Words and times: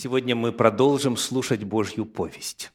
Сегодня 0.00 0.36
мы 0.36 0.52
продолжим 0.52 1.16
слушать 1.16 1.64
Божью 1.64 2.06
повесть. 2.06 2.70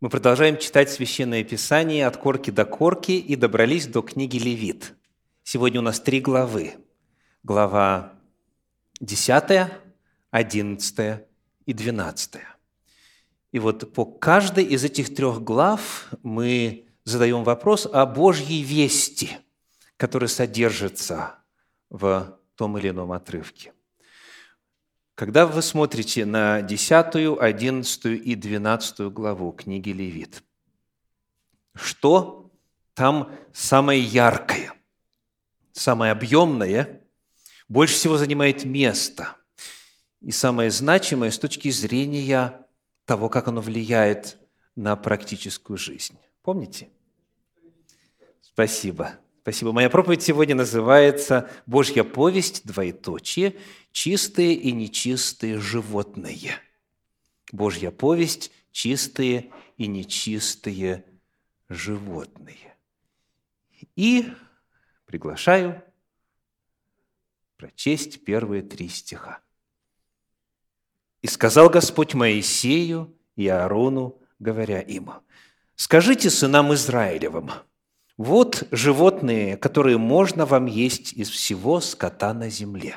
Мы 0.00 0.08
продолжаем 0.08 0.58
читать 0.58 0.90
Священное 0.90 1.44
Писание 1.44 2.04
от 2.04 2.16
корки 2.16 2.50
до 2.50 2.64
корки 2.64 3.12
и 3.12 3.36
добрались 3.36 3.86
до 3.86 4.02
книги 4.02 4.36
Левит. 4.36 4.96
Сегодня 5.44 5.78
у 5.78 5.84
нас 5.84 6.00
три 6.00 6.20
главы. 6.20 6.78
Глава 7.44 8.14
10, 8.98 9.70
11 10.32 11.20
и 11.64 11.72
12. 11.72 12.34
И 13.52 13.58
вот 13.60 13.92
по 13.92 14.04
каждой 14.04 14.64
из 14.64 14.82
этих 14.82 15.14
трех 15.14 15.44
глав 15.44 16.08
мы 16.24 16.88
задаем 17.04 17.44
вопрос 17.44 17.86
о 17.86 18.04
Божьей 18.04 18.64
вести, 18.64 19.30
который 19.96 20.28
содержится 20.28 21.36
в 21.88 22.36
том 22.56 22.76
или 22.78 22.88
ином 22.88 23.12
отрывке. 23.12 23.75
Когда 25.16 25.46
вы 25.46 25.62
смотрите 25.62 26.26
на 26.26 26.60
10, 26.60 27.40
11 27.40 28.04
и 28.04 28.34
12 28.34 29.00
главу 29.10 29.50
книги 29.52 29.88
Левит, 29.88 30.42
что 31.74 32.52
там 32.92 33.34
самое 33.54 33.98
яркое, 33.98 34.74
самое 35.72 36.12
объемное, 36.12 37.00
больше 37.66 37.94
всего 37.94 38.18
занимает 38.18 38.66
место 38.66 39.36
и 40.20 40.32
самое 40.32 40.70
значимое 40.70 41.30
с 41.30 41.38
точки 41.38 41.70
зрения 41.70 42.66
того, 43.06 43.30
как 43.30 43.48
оно 43.48 43.62
влияет 43.62 44.36
на 44.74 44.96
практическую 44.96 45.78
жизнь. 45.78 46.18
Помните? 46.42 46.90
Спасибо. 48.42 49.18
Спасибо. 49.46 49.70
Моя 49.70 49.88
проповедь 49.88 50.22
сегодня 50.22 50.56
называется 50.56 51.48
«Божья 51.66 52.02
повесть, 52.02 52.66
двоеточие, 52.66 53.54
чистые 53.92 54.54
и 54.54 54.72
нечистые 54.72 55.60
животные». 55.60 56.58
Божья 57.52 57.92
повесть, 57.92 58.50
чистые 58.72 59.52
и 59.76 59.86
нечистые 59.86 61.04
животные. 61.68 62.74
И 63.94 64.32
приглашаю 65.04 65.80
прочесть 67.56 68.24
первые 68.24 68.62
три 68.62 68.88
стиха. 68.88 69.38
«И 71.22 71.28
сказал 71.28 71.70
Господь 71.70 72.14
Моисею 72.14 73.16
и 73.36 73.46
Аарону, 73.46 74.20
говоря 74.40 74.80
им, 74.80 75.12
«Скажите 75.76 76.30
сынам 76.30 76.74
Израилевым, 76.74 77.52
вот 78.16 78.66
животные, 78.70 79.56
которые 79.56 79.98
можно 79.98 80.46
вам 80.46 80.66
есть 80.66 81.12
из 81.12 81.28
всего 81.28 81.80
скота 81.80 82.32
на 82.32 82.48
земле. 82.48 82.96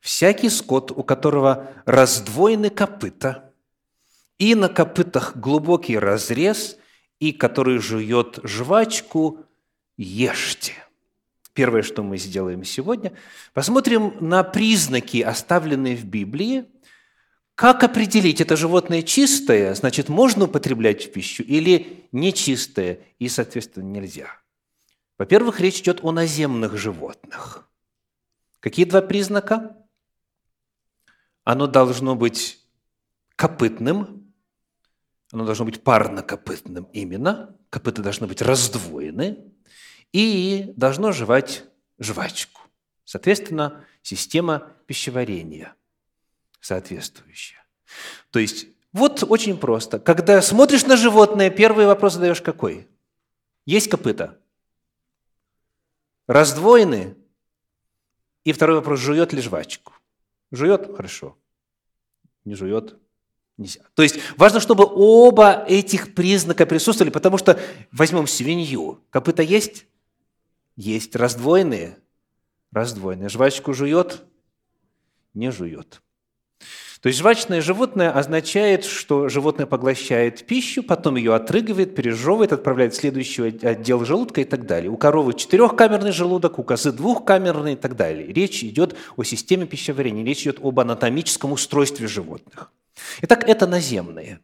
Всякий 0.00 0.48
скот, 0.48 0.90
у 0.90 1.02
которого 1.02 1.68
раздвоены 1.84 2.70
копыта, 2.70 3.52
и 4.38 4.54
на 4.54 4.68
копытах 4.68 5.36
глубокий 5.36 5.98
разрез, 5.98 6.78
и 7.18 7.32
который 7.32 7.78
жует 7.78 8.38
жвачку, 8.44 9.44
ешьте. 9.96 10.74
Первое, 11.52 11.82
что 11.82 12.04
мы 12.04 12.18
сделаем 12.18 12.62
сегодня, 12.62 13.12
посмотрим 13.52 14.14
на 14.20 14.44
признаки, 14.44 15.20
оставленные 15.22 15.96
в 15.96 16.04
Библии– 16.04 16.66
как 17.58 17.82
определить, 17.82 18.40
это 18.40 18.54
животное 18.54 19.02
чистое, 19.02 19.74
значит, 19.74 20.08
можно 20.08 20.44
употреблять 20.44 21.06
в 21.06 21.10
пищу, 21.10 21.42
или 21.42 22.08
нечистое, 22.12 23.00
и, 23.18 23.28
соответственно, 23.28 23.82
нельзя? 23.82 24.28
Во-первых, 25.18 25.58
речь 25.58 25.80
идет 25.80 26.04
о 26.04 26.12
наземных 26.12 26.76
животных. 26.76 27.68
Какие 28.60 28.86
два 28.86 29.00
признака? 29.02 29.76
Оно 31.42 31.66
должно 31.66 32.14
быть 32.14 32.64
копытным, 33.34 34.32
оно 35.32 35.44
должно 35.44 35.64
быть 35.64 35.82
парнокопытным 35.82 36.84
именно, 36.92 37.56
копыта 37.70 38.02
должны 38.02 38.28
быть 38.28 38.40
раздвоены, 38.40 39.52
и 40.12 40.72
должно 40.76 41.10
жевать 41.10 41.64
жвачку. 41.98 42.60
Соответственно, 43.02 43.84
система 44.02 44.76
пищеварения– 44.86 45.74
соответствующее. 46.60 47.58
То 48.30 48.38
есть, 48.38 48.66
вот 48.92 49.22
очень 49.28 49.58
просто. 49.58 49.98
Когда 49.98 50.40
смотришь 50.42 50.86
на 50.86 50.96
животное, 50.96 51.50
первый 51.50 51.86
вопрос 51.86 52.14
задаешь 52.14 52.42
какой? 52.42 52.88
Есть 53.66 53.88
копыта? 53.88 54.38
Раздвоены? 56.26 57.16
И 58.44 58.52
второй 58.52 58.76
вопрос, 58.76 59.00
жует 59.00 59.32
ли 59.32 59.42
жвачку? 59.42 59.92
Жует? 60.50 60.94
Хорошо. 60.96 61.36
Не 62.44 62.54
жует? 62.54 62.96
Нельзя. 63.58 63.80
То 63.94 64.02
есть 64.02 64.18
важно, 64.36 64.60
чтобы 64.60 64.86
оба 64.88 65.64
этих 65.68 66.14
признака 66.14 66.64
присутствовали, 66.64 67.12
потому 67.12 67.38
что 67.38 67.60
возьмем 67.90 68.26
свинью. 68.26 69.04
Копыта 69.10 69.42
есть? 69.42 69.86
Есть. 70.76 71.16
Раздвоенные? 71.16 71.98
Раздвоенные. 72.70 73.28
Жвачку 73.28 73.74
жует? 73.74 74.22
Не 75.34 75.50
жует. 75.50 76.00
То 77.00 77.08
есть 77.08 77.20
жвачное 77.20 77.60
животное 77.60 78.10
означает, 78.10 78.84
что 78.84 79.28
животное 79.28 79.66
поглощает 79.66 80.44
пищу, 80.46 80.82
потом 80.82 81.14
ее 81.14 81.32
отрыгивает, 81.34 81.94
пережевывает, 81.94 82.52
отправляет 82.52 82.92
в 82.92 82.96
следующий 82.96 83.42
отдел 83.42 84.04
желудка 84.04 84.40
и 84.40 84.44
так 84.44 84.66
далее. 84.66 84.90
У 84.90 84.96
коровы 84.96 85.34
четырехкамерный 85.34 86.10
желудок, 86.10 86.58
у 86.58 86.64
козы 86.64 86.90
двухкамерный 86.90 87.74
и 87.74 87.76
так 87.76 87.94
далее. 87.94 88.26
Речь 88.32 88.64
идет 88.64 88.96
о 89.16 89.22
системе 89.22 89.66
пищеварения, 89.66 90.24
речь 90.24 90.42
идет 90.42 90.58
об 90.60 90.80
анатомическом 90.80 91.52
устройстве 91.52 92.08
животных. 92.08 92.72
Итак, 93.22 93.48
это 93.48 93.68
наземные. 93.68 94.40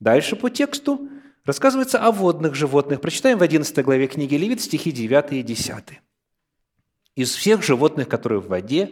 Дальше 0.00 0.34
по 0.34 0.50
тексту 0.50 1.08
рассказывается 1.44 2.00
о 2.00 2.10
водных 2.10 2.56
животных. 2.56 3.00
Прочитаем 3.00 3.38
в 3.38 3.42
11 3.42 3.84
главе 3.84 4.08
книги 4.08 4.34
Левит 4.34 4.60
стихи 4.60 4.90
9 4.90 5.32
и 5.32 5.42
10. 5.42 6.00
«Из 7.14 7.32
всех 7.32 7.62
животных, 7.62 8.08
которые 8.08 8.40
в 8.40 8.48
воде, 8.48 8.90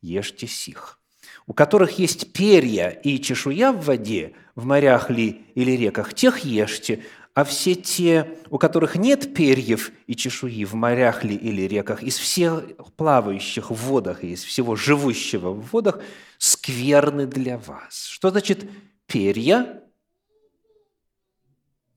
ешьте 0.00 0.48
сих» 0.48 0.99
у 1.46 1.52
которых 1.52 1.98
есть 1.98 2.32
перья 2.32 2.90
и 2.90 3.20
чешуя 3.20 3.72
в 3.72 3.84
воде, 3.84 4.34
в 4.54 4.64
морях 4.66 5.10
ли 5.10 5.44
или 5.54 5.72
реках, 5.72 6.14
тех 6.14 6.40
ешьте, 6.40 7.02
а 7.34 7.44
все 7.44 7.74
те, 7.74 8.38
у 8.50 8.58
которых 8.58 8.96
нет 8.96 9.34
перьев 9.34 9.92
и 10.06 10.16
чешуи 10.16 10.64
в 10.64 10.74
морях 10.74 11.24
ли 11.24 11.36
или 11.36 11.62
реках, 11.62 12.02
из 12.02 12.18
всех 12.18 12.64
плавающих 12.96 13.70
в 13.70 13.74
водах 13.74 14.24
и 14.24 14.32
из 14.32 14.44
всего 14.44 14.76
живущего 14.76 15.50
в 15.50 15.70
водах, 15.72 16.00
скверны 16.38 17.26
для 17.26 17.58
вас. 17.58 18.06
Что 18.06 18.30
значит 18.30 18.68
перья? 19.06 19.82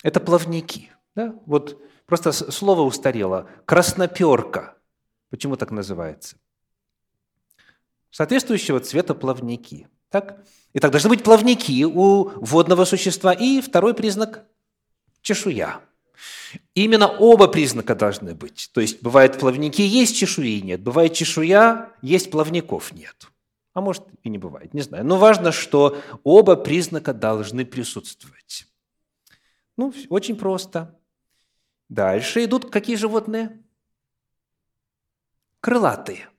Это 0.04 0.20
плавники. 0.20 0.92
Да? 1.16 1.36
Вот 1.46 1.82
просто 2.06 2.32
слово 2.32 2.82
устарело. 2.82 3.50
Красноперка. 3.66 4.78
Почему 5.30 5.56
так 5.56 5.72
называется? 5.72 6.38
Соответствующего 8.14 8.80
цвета 8.80 9.16
плавники. 9.16 9.88
Так? 10.10 10.46
Итак, 10.74 10.92
должны 10.92 11.10
быть 11.10 11.24
плавники 11.24 11.84
у 11.84 12.30
водного 12.40 12.86
существа. 12.86 13.34
И 13.34 13.60
второй 13.60 13.94
признак– 13.94 14.46
чешуя. 15.22 15.82
Именно 16.76 17.08
оба 17.08 17.48
признака 17.48 17.96
должны 17.96 18.36
быть. 18.36 18.70
То 18.74 18.82
есть, 18.82 19.02
бывает 19.02 19.40
плавники 19.40 19.82
есть, 19.82 20.16
чешуи 20.16 20.62
нет. 20.62 20.82
Бывает 20.82 21.14
чешуя, 21.14 21.92
есть 22.04 22.30
плавников 22.30 22.92
нет. 22.94 23.28
А 23.74 23.82
может 23.82 24.04
и 24.22 24.30
не 24.30 24.38
бывает, 24.38 24.76
не 24.76 24.82
знаю. 24.82 25.04
Но 25.04 25.18
важно, 25.18 25.52
что 25.52 26.00
оба 26.24 26.56
признака 26.56 27.14
должны 27.14 27.66
присутствовать. 27.66 28.68
Ну, 29.76 29.92
очень 30.10 30.36
просто. 30.36 31.00
Дальше 31.90 32.46
идут 32.46 32.70
какие 32.70 32.96
животные? 32.96 33.64
Крылатые. 35.60 36.30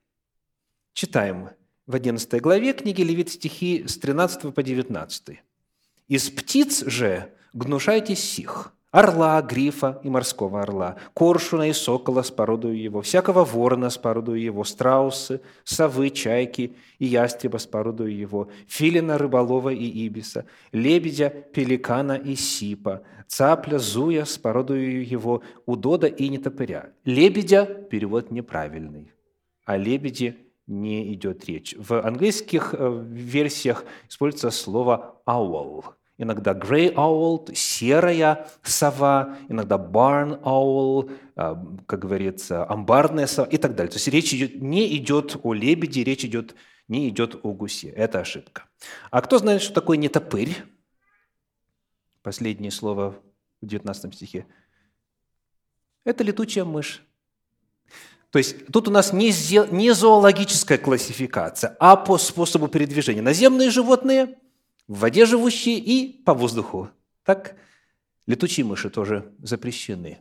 Читаем 0.93 1.51
в 1.87 1.95
11 1.95 2.41
главе 2.41 2.73
книги 2.73 3.03
Левит 3.03 3.31
стихи 3.31 3.85
с 3.87 3.99
13 3.99 4.55
по 4.55 4.63
19. 4.63 5.43
«Из 6.09 6.31
птиц 6.31 6.85
же 6.87 7.31
гнушайтесь 7.53 8.21
сих, 8.21 8.73
орла, 8.91 9.43
грифа 9.43 10.01
и 10.03 10.09
морского 10.09 10.63
орла, 10.63 10.97
коршуна 11.13 11.69
и 11.69 11.73
сокола 11.75 12.23
с 12.23 12.31
породою 12.31 12.81
его, 12.81 13.03
всякого 13.03 13.45
ворона 13.45 13.91
с 13.91 13.99
породою 13.99 14.41
его, 14.41 14.65
страусы, 14.65 15.43
совы, 15.65 16.09
чайки 16.09 16.75
и 16.99 17.07
ястреба 17.07 17.59
с 17.59 17.67
породою 17.67 18.17
его, 18.17 18.49
филина, 18.67 19.19
рыболова 19.19 19.69
и 19.69 19.85
ибиса, 19.85 20.47
лебедя, 20.73 21.29
пеликана 21.29 22.13
и 22.13 22.35
сипа, 22.35 23.03
цапля, 23.27 23.79
зуя 23.79 24.25
с 24.25 24.39
породою 24.39 25.07
его, 25.07 25.43
удода 25.67 26.07
и 26.07 26.29
нетопыря. 26.29 26.93
Лебедя– 27.05 27.67
перевод 27.91 28.31
неправильный, 28.31 29.13
а 29.67 29.77
лебеди 29.77 30.44
не 30.67 31.13
идет 31.13 31.45
речь. 31.47 31.75
В 31.79 32.01
английских 32.01 32.75
э, 32.75 33.05
версиях 33.11 33.85
используется 34.09 34.51
слово 34.51 35.21
owl. 35.27 35.85
Иногда 36.17 36.53
grey 36.53 36.95
owl, 36.95 37.55
серая 37.55 38.49
сова, 38.63 39.37
иногда 39.49 39.77
barn 39.77 40.41
owl, 40.43 41.11
э, 41.37 41.55
как 41.87 42.01
говорится, 42.01 42.69
амбарная 42.69 43.27
сова 43.27 43.47
и 43.47 43.59
так 43.59 43.75
далее. 43.75 43.91
То 43.91 43.97
есть 43.97 44.09
речь 44.09 44.33
идет, 44.33 44.63
не 44.63 44.97
идет 44.97 45.37
о 45.43 45.53
лебеде, 45.53 46.05
речь 46.05 46.25
идет 46.25 46.55
не 46.89 47.09
идет 47.09 47.41
о 47.43 47.53
гусе. 47.53 47.89
Это 47.89 48.21
ошибка. 48.21 48.69
А 49.11 49.23
кто 49.23 49.39
знает, 49.39 49.63
что 49.63 49.75
такое 49.75 49.97
нетопырь? 49.97 50.55
Последнее 52.23 52.71
слово 52.71 53.21
в 53.61 53.67
19 53.67 54.15
стихе. 54.15 54.47
Это 56.05 56.25
летучая 56.25 56.65
мышь. 56.65 57.03
То 58.35 58.39
есть 58.39 58.67
тут 58.67 58.89
у 58.89 58.91
нас 58.91 59.13
не, 59.13 59.33
не 59.71 59.95
зоологическая 59.95 60.77
классификация, 60.77 61.77
а 61.79 61.95
по 61.95 62.19
способу 62.19 62.67
передвижения. 62.67 63.23
Наземные 63.23 63.71
животные, 63.71 64.37
в 64.89 64.99
воде 64.99 65.25
живущие 65.25 65.79
и 65.79 66.21
по 66.25 66.35
воздуху. 66.35 66.91
Так 67.23 67.55
летучие 68.27 68.67
мыши 68.67 68.91
тоже 68.91 69.33
запрещены. 69.39 70.19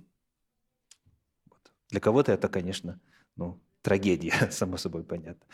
Для 1.89 1.99
кого-то 1.99 2.31
это, 2.31 2.49
конечно, 2.49 2.99
ну, 3.35 3.59
трагедия, 3.81 4.47
само 4.51 4.77
собой 4.77 5.03
понятно. 5.03 5.47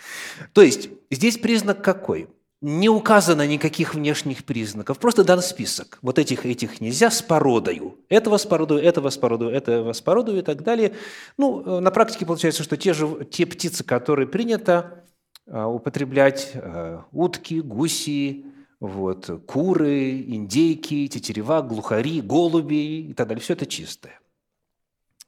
То 0.51 0.61
есть 0.61 0.89
здесь 1.09 1.37
признак 1.37 1.81
какой? 1.81 2.27
Не 2.61 2.89
указано 2.89 3.47
никаких 3.47 3.93
внешних 3.93 4.43
признаков, 4.43 4.99
просто 4.99 5.23
дан 5.23 5.41
список. 5.41 5.97
Вот 6.01 6.19
этих 6.19 6.45
этих 6.45 6.81
нельзя 6.81 7.09
с 7.09 7.21
породою. 7.21 7.97
Этого 8.09 8.35
с 8.35 8.45
породою, 8.45 8.83
этого 8.83 9.09
с 9.09 9.17
породою, 9.17 9.51
этого 9.51 9.93
с 9.93 10.01
породою 10.01 10.39
и 10.39 10.41
так 10.41 10.61
далее. 10.61 10.93
Ну, 11.37 11.63
э, 11.65 11.79
на 11.79 11.89
практике 11.89 12.25
получается, 12.25 12.63
что 12.63 12.75
те, 12.75 12.93
же, 12.93 13.25
те 13.31 13.45
птицы, 13.45 13.85
которые 13.85 14.27
принято 14.27 15.05
э, 15.47 15.63
употреблять, 15.63 16.51
э, 16.53 16.99
утки, 17.13 17.61
гуси, 17.61 18.45
вот, 18.81 19.29
куры, 19.45 20.19
индейки, 20.19 21.07
тетерева, 21.07 21.61
глухари, 21.61 22.19
голуби 22.19 23.09
и 23.09 23.13
так 23.13 23.29
далее, 23.29 23.41
все 23.41 23.53
это 23.53 23.65
чистое. 23.65 24.19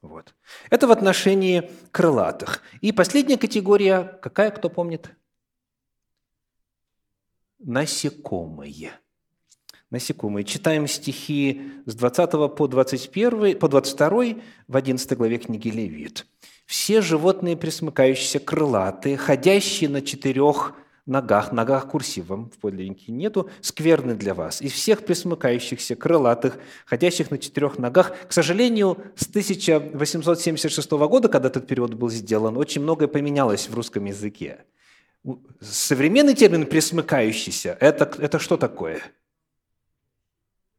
Вот. 0.02 0.34
Это 0.70 0.88
в 0.88 0.92
отношении 0.92 1.70
крылатых. 1.92 2.62
И 2.82 2.92
последняя 2.92 3.38
категория, 3.38 4.20
какая, 4.22 4.52
кто 4.52 4.70
помнит? 4.70 5.12
Насекомые. 7.64 8.92
Насекомые. 9.92 10.44
Читаем 10.46 10.88
стихи 10.88 11.62
с 11.86 11.94
20 11.94 12.56
по 12.56 12.68
21, 12.68 13.60
по 13.60 13.68
22 13.68 14.10
в 14.68 14.78
11 14.78 15.18
главе 15.18 15.38
книги 15.38 15.70
Левит. 15.70 16.26
«Все 16.66 17.02
животные, 17.02 17.56
присмыкающиеся, 17.56 18.40
крылатые, 18.40 19.16
ходящие 19.18 19.90
на 19.90 20.02
четырех 20.02 20.74
ногах, 21.06 21.52
ногах 21.52 21.90
курсивом, 21.90 22.50
в 22.50 22.58
подлиннике 22.58 23.12
нету, 23.12 23.50
скверны 23.62 24.16
для 24.16 24.34
вас. 24.34 24.62
Из 24.62 24.72
всех 24.72 25.06
присмыкающихся, 25.06 25.96
крылатых, 25.96 26.58
ходящих 26.86 27.30
на 27.30 27.38
четырех 27.38 27.78
ногах, 27.78 28.14
к 28.28 28.34
сожалению, 28.34 28.98
с 29.16 29.28
1876 29.28 30.92
года, 30.92 31.28
когда 31.28 31.50
этот 31.50 31.68
перевод 31.68 31.94
был 31.94 32.10
сделан, 32.10 32.58
очень 32.58 32.82
многое 32.82 33.08
поменялось 33.08 33.70
в 33.70 33.76
русском 33.76 34.06
языке. 34.06 34.66
Современный 35.60 36.34
термин 36.34 36.66
«присмыкающийся» 36.66 37.78
это,– 37.80 38.12
это 38.20 38.40
что 38.40 38.58
такое? 38.58 39.02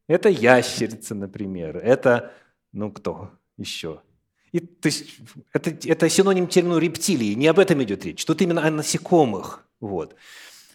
Это 0.08 0.28
ящерица, 0.28 1.14
например. 1.14 1.76
Это, 1.76 2.32
ну 2.72 2.90
кто 2.90 3.30
еще? 3.56 4.02
И, 4.50 4.60
то 4.60 4.86
есть, 4.86 5.16
это, 5.52 5.70
это 5.88 6.08
синоним 6.08 6.46
термину 6.46 6.78
рептилии. 6.78 7.34
Не 7.34 7.46
об 7.46 7.58
этом 7.58 7.82
идет 7.82 8.04
речь. 8.04 8.24
Тут 8.24 8.42
именно 8.42 8.66
о 8.66 8.70
насекомых. 8.70 9.66
Вот. 9.80 10.16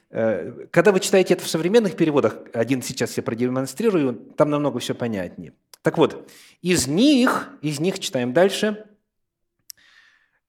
Э, 0.09 0.67
когда 0.71 0.91
вы 0.91 0.99
читаете 0.99 1.35
это 1.35 1.43
в 1.43 1.47
современных 1.47 1.95
переводах, 1.95 2.39
один 2.53 2.81
сейчас 2.81 3.17
я 3.17 3.23
продемонстрирую, 3.23 4.15
там 4.37 4.49
намного 4.49 4.79
все 4.79 4.95
понятнее. 4.95 5.53
Так 5.81 5.97
вот, 5.97 6.29
из 6.61 6.87
них, 6.87 7.49
из 7.61 7.79
них 7.79 7.99
читаем 7.99 8.33
дальше, 8.33 8.85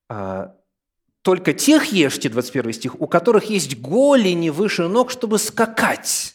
а, 0.08 0.56
только 1.28 1.52
тех 1.52 1.92
ешьте, 1.92 2.30
21 2.30 2.72
стих, 2.72 2.98
у 3.02 3.06
которых 3.06 3.50
есть 3.50 3.78
голени 3.78 4.48
выше 4.48 4.88
ног, 4.88 5.10
чтобы 5.10 5.38
скакать 5.38 6.34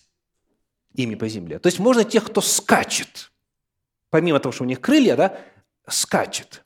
ими 0.93 1.15
по 1.15 1.27
земле. 1.27 1.57
То 1.57 1.65
есть 1.65 1.79
можно 1.79 2.03
тех, 2.03 2.23
кто 2.23 2.41
скачет. 2.41 3.31
Помимо 4.11 4.39
того, 4.39 4.53
что 4.53 4.65
у 4.65 4.67
них 4.67 4.79
крылья, 4.79 5.15
да, 5.15 5.39
скачет. 5.87 6.63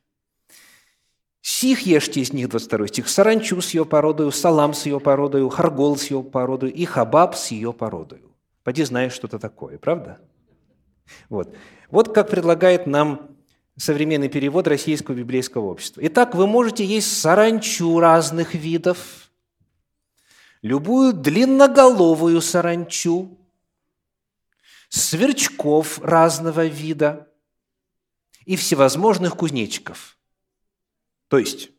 Сих 1.40 1.84
ешьте 1.84 2.20
из 2.20 2.34
них, 2.34 2.50
22 2.50 2.88
стих, 2.88 3.08
саранчу 3.08 3.62
с 3.62 3.74
ее 3.74 3.86
породою, 3.86 4.34
салам 4.34 4.74
с 4.74 4.86
ее 4.86 5.00
породою, 5.00 5.48
харгол 5.48 5.96
с 5.96 6.12
ее 6.12 6.22
породою 6.22 6.74
и 6.74 6.84
хабаб 6.84 7.34
с 7.34 7.52
ее 7.52 7.72
породою. 7.72 8.36
Поди 8.66 8.84
знаешь, 8.84 9.14
что 9.14 9.28
это 9.28 9.40
такое, 9.40 9.78
правда? 9.78 10.20
Вот. 11.30 11.56
вот 11.90 12.14
как 12.14 12.30
предлагает 12.30 12.88
нам 12.88 13.37
современный 13.78 14.30
перевод 14.30 14.68
Российского 14.68 15.16
библейского 15.16 15.66
общества. 15.68 16.02
Итак, 16.04 16.36
вы 16.36 16.48
можете 16.48 16.84
есть 16.84 17.20
саранчу 17.20 18.00
разных 18.00 18.54
видов, 18.54 19.32
любую 20.62 21.14
длинноголовую 21.14 22.42
саранчу, 22.42 23.38
сверчков 24.90 26.00
разного 26.00 26.66
вида 26.66 27.28
и 28.46 28.56
всевозможных 28.56 29.36
кузнечиков– 29.36 30.16
то 31.28 31.38
есть 31.38 31.72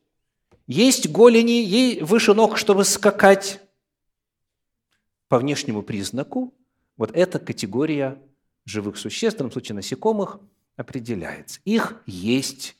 есть 0.66 1.08
голени, 1.08 1.64
ей 1.64 2.02
выше 2.02 2.34
ног, 2.34 2.58
чтобы 2.58 2.84
скакать. 2.84 3.60
По 5.28 5.38
внешнему 5.38 5.82
признаку 5.82 6.54
вот 6.96 7.10
эта 7.14 7.38
категория 7.38 8.18
живых 8.64 8.96
существ, 8.96 9.36
в 9.36 9.38
данном 9.38 9.52
случае 9.52 9.76
насекомых, 9.76 10.40
определяется. 10.78 11.60
Их 11.64 11.96
есть 12.06 12.76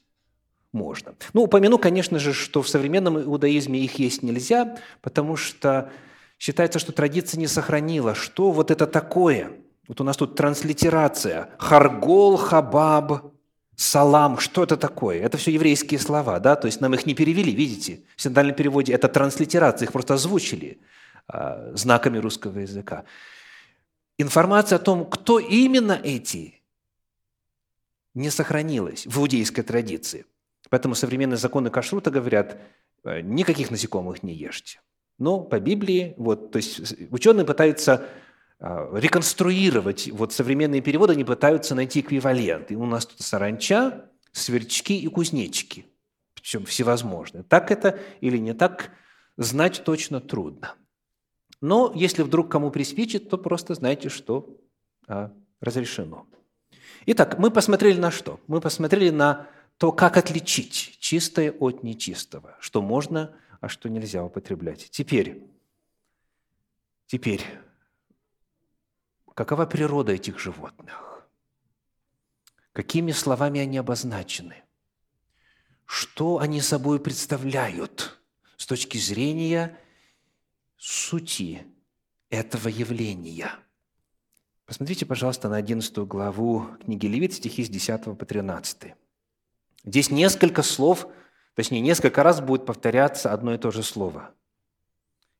можно. 0.72 1.14
Ну, 1.34 1.42
упомяну, 1.42 1.78
конечно 1.78 2.18
же, 2.18 2.32
что 2.32 2.62
в 2.62 2.68
современном 2.68 3.20
иудаизме 3.20 3.80
их 3.80 3.98
есть 3.98 4.22
нельзя, 4.22 4.78
потому 5.02 5.36
что 5.36 5.90
считается, 6.38 6.78
что 6.78 6.92
традиция 6.92 7.38
не 7.38 7.48
сохранила, 7.48 8.14
что 8.14 8.52
вот 8.52 8.70
это 8.70 8.86
такое. 8.86 9.50
Вот 9.88 10.00
у 10.00 10.04
нас 10.04 10.16
тут 10.16 10.36
транслитерация. 10.36 11.50
Харгол, 11.58 12.36
хабаб, 12.36 13.32
салам, 13.74 14.38
что 14.38 14.62
это 14.62 14.76
такое? 14.76 15.20
Это 15.20 15.36
все 15.36 15.50
еврейские 15.50 15.98
слова, 15.98 16.38
да, 16.38 16.54
то 16.54 16.66
есть 16.66 16.80
нам 16.80 16.94
их 16.94 17.06
не 17.06 17.14
перевели, 17.14 17.52
видите? 17.52 18.00
В 18.16 18.22
синодальном 18.22 18.54
переводе 18.54 18.92
это 18.92 19.08
транслитерация, 19.08 19.86
их 19.86 19.92
просто 19.92 20.14
озвучили 20.14 20.78
а, 21.26 21.72
знаками 21.74 22.18
русского 22.18 22.58
языка. 22.60 23.04
Информация 24.18 24.76
о 24.76 24.80
том, 24.80 25.06
кто 25.06 25.38
именно 25.38 25.98
эти, 26.02 26.57
не 28.14 28.30
сохранилась 28.30 29.06
в 29.06 29.18
иудейской 29.18 29.64
традиции. 29.64 30.24
Поэтому 30.70 30.94
современные 30.94 31.36
законы 31.36 31.70
кашрута 31.70 32.10
говорят, 32.10 32.60
«Э, 33.04 33.20
никаких 33.20 33.70
насекомых 33.70 34.22
не 34.22 34.34
ешьте. 34.34 34.80
Но 35.18 35.40
по 35.40 35.58
Библии, 35.58 36.14
вот, 36.16 36.52
то 36.52 36.58
есть 36.58 36.94
ученые 37.10 37.44
пытаются 37.44 38.08
а, 38.60 38.90
реконструировать. 38.92 40.08
Вот 40.12 40.32
современные 40.32 40.80
переводы, 40.80 41.12
они 41.12 41.24
пытаются 41.24 41.74
найти 41.74 42.00
эквивалент. 42.00 42.70
И 42.70 42.76
у 42.76 42.86
нас 42.86 43.06
тут 43.06 43.20
саранча, 43.20 44.10
сверчки 44.32 44.98
и 44.98 45.06
кузнечики. 45.08 45.86
Причем 46.34 46.64
всевозможные. 46.64 47.44
Так 47.44 47.70
это 47.70 47.98
или 48.20 48.36
не 48.36 48.54
так, 48.54 48.90
знать 49.36 49.82
точно 49.84 50.20
трудно. 50.20 50.74
Но 51.60 51.92
если 51.94 52.22
вдруг 52.22 52.50
кому 52.50 52.70
приспичит, 52.70 53.28
то 53.28 53.38
просто 53.38 53.74
знайте, 53.74 54.08
что 54.08 54.56
а, 55.06 55.32
разрешено. 55.60 56.26
Итак, 57.06 57.38
мы 57.38 57.50
посмотрели 57.50 57.98
на 57.98 58.10
что? 58.10 58.40
Мы 58.46 58.60
посмотрели 58.60 59.10
на 59.10 59.46
то, 59.78 59.92
как 59.92 60.16
отличить 60.16 60.98
чистое 60.98 61.52
от 61.52 61.82
нечистого, 61.82 62.56
что 62.60 62.82
можно, 62.82 63.34
а 63.60 63.68
что 63.68 63.88
нельзя 63.88 64.24
употреблять. 64.24 64.88
Теперь, 64.90 65.42
теперь 67.06 67.44
Какова 69.38 69.66
природа 69.66 70.10
этих 70.10 70.40
животных? 70.40 71.24
Какими 72.72 73.12
словами 73.12 73.60
они 73.60 73.78
обозначены? 73.78 74.64
Что 75.84 76.38
они 76.38 76.60
собой 76.60 76.98
представляют 76.98 78.20
с 78.56 78.66
точки 78.66 78.98
зрения 78.98 79.78
сути 80.76 81.64
этого 82.30 82.66
явления? 82.66 83.52
Посмотрите, 84.68 85.06
пожалуйста, 85.06 85.48
на 85.48 85.56
11 85.56 85.96
главу 86.00 86.66
книги 86.84 87.06
Левит, 87.06 87.32
стихи 87.32 87.64
с 87.64 87.70
10 87.70 88.18
по 88.18 88.26
13. 88.26 88.92
Здесь 89.82 90.10
несколько 90.10 90.62
слов, 90.62 91.08
точнее, 91.54 91.80
несколько 91.80 92.22
раз 92.22 92.42
будет 92.42 92.66
повторяться 92.66 93.32
одно 93.32 93.54
и 93.54 93.58
то 93.58 93.70
же 93.70 93.82
слово. 93.82 94.30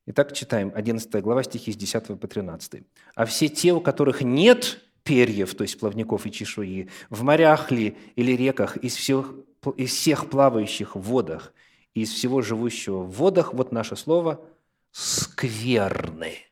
Итак, 0.07 0.33
читаем 0.33 0.71
11 0.73 1.21
глава, 1.21 1.43
стихи 1.43 1.71
с 1.71 1.75
10 1.75 2.19
по 2.19 2.27
13. 2.27 2.81
«А 3.13 3.25
все 3.27 3.49
те, 3.49 3.71
у 3.71 3.81
которых 3.81 4.23
нет 4.23 4.81
перьев, 5.03 5.53
то 5.53 5.61
есть 5.61 5.79
плавников 5.79 6.25
и 6.25 6.31
чешуи, 6.31 6.89
в 7.11 7.21
морях 7.21 7.69
ли 7.69 7.95
или 8.15 8.31
реках, 8.31 8.77
из 8.77 8.95
всех, 8.95 9.35
из 9.77 9.91
всех 9.91 10.31
плавающих 10.31 10.95
в 10.95 11.01
водах, 11.01 11.53
из 11.93 12.11
всего 12.11 12.41
живущего 12.41 13.03
в 13.03 13.11
водах, 13.11 13.53
вот 13.53 13.71
наше 13.71 13.95
слово, 13.95 14.43
скверны». 14.91 16.48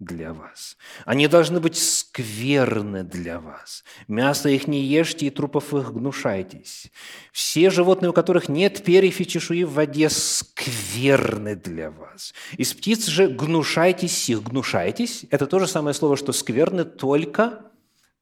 Для 0.00 0.32
вас. 0.32 0.76
Они 1.04 1.28
должны 1.28 1.60
быть 1.60 1.76
скверны 1.76 3.04
для 3.04 3.38
вас. 3.38 3.84
Мясо 4.08 4.48
их 4.48 4.66
не 4.66 4.82
ешьте, 4.82 5.26
и 5.26 5.30
трупов 5.30 5.74
их 5.74 5.92
гнушайтесь. 5.92 6.90
Все 7.32 7.70
животные, 7.70 8.10
у 8.10 8.12
которых 8.14 8.48
нет 8.48 8.82
перьев 8.82 9.20
и 9.20 9.26
чешуи 9.26 9.62
в 9.64 9.74
воде, 9.74 10.08
скверны 10.08 11.54
для 11.54 11.90
вас. 11.90 12.34
Из 12.56 12.72
птиц 12.74 13.06
же 13.06 13.28
гнушайтесь 13.28 14.28
их. 14.30 14.42
Гнушайтесь– 14.42 15.26
это 15.30 15.46
то 15.46 15.58
же 15.58 15.68
самое 15.68 15.94
слово, 15.94 16.16
что 16.16 16.32
скверны, 16.32 16.84
только 16.84 17.70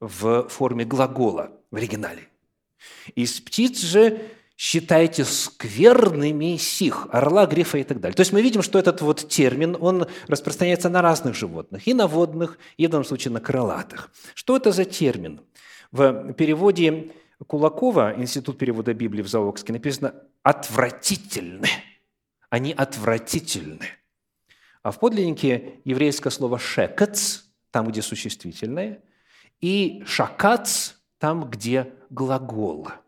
в 0.01 0.49
форме 0.49 0.85
глагола 0.85 1.53
в 1.71 1.77
оригинале. 1.77 2.29
Из 3.15 3.41
птиц 3.41 3.81
же 3.81 4.21
считайте 4.59 5.25
скверными 5.25 6.57
сих, 6.57 7.07
орла, 7.13 7.47
грифа 7.47 7.79
и 7.79 7.85
так 7.85 8.01
далее. 8.01 8.17
То 8.17 8.23
есть 8.23 8.33
мы 8.33 8.43
видим, 8.43 8.63
что 8.63 8.81
этот 8.81 9.01
вот 9.01 9.29
термин, 9.29 9.77
он 9.81 10.09
распространяется 10.27 10.89
на 10.89 11.01
разных 11.01 11.37
животных, 11.37 11.87
и 11.87 11.95
на 11.95 12.09
водных, 12.09 12.59
и 12.77 12.89
в 12.89 12.91
данном 12.91 13.05
случае 13.05 13.33
на 13.33 13.41
крылатых. 13.41 14.11
Что 14.35 14.57
это 14.57 14.73
за 14.73 14.85
термин? 14.85 15.41
В 15.93 16.33
переводе 16.33 17.13
Кулакова, 17.47 18.15
Институт 18.17 18.59
перевода 18.59 18.93
Библии 18.95 19.23
в 19.23 19.29
Заокске, 19.29 19.73
написано 19.73 20.13
«отвратительны». 20.43 21.69
Они 22.51 22.73
отвратительны. 22.73 23.87
А 24.83 24.91
в 24.91 24.99
подлиннике 24.99 25.75
еврейское 25.85 26.31
слово 26.31 26.59
«шекац», 26.59 27.43
там, 27.71 27.87
где 27.87 28.03
существительное, 28.03 29.05
и 29.61 30.03
«шакац», 30.05 30.95
там, 31.19 31.49
где 31.49 31.93
глагол– 32.11 32.89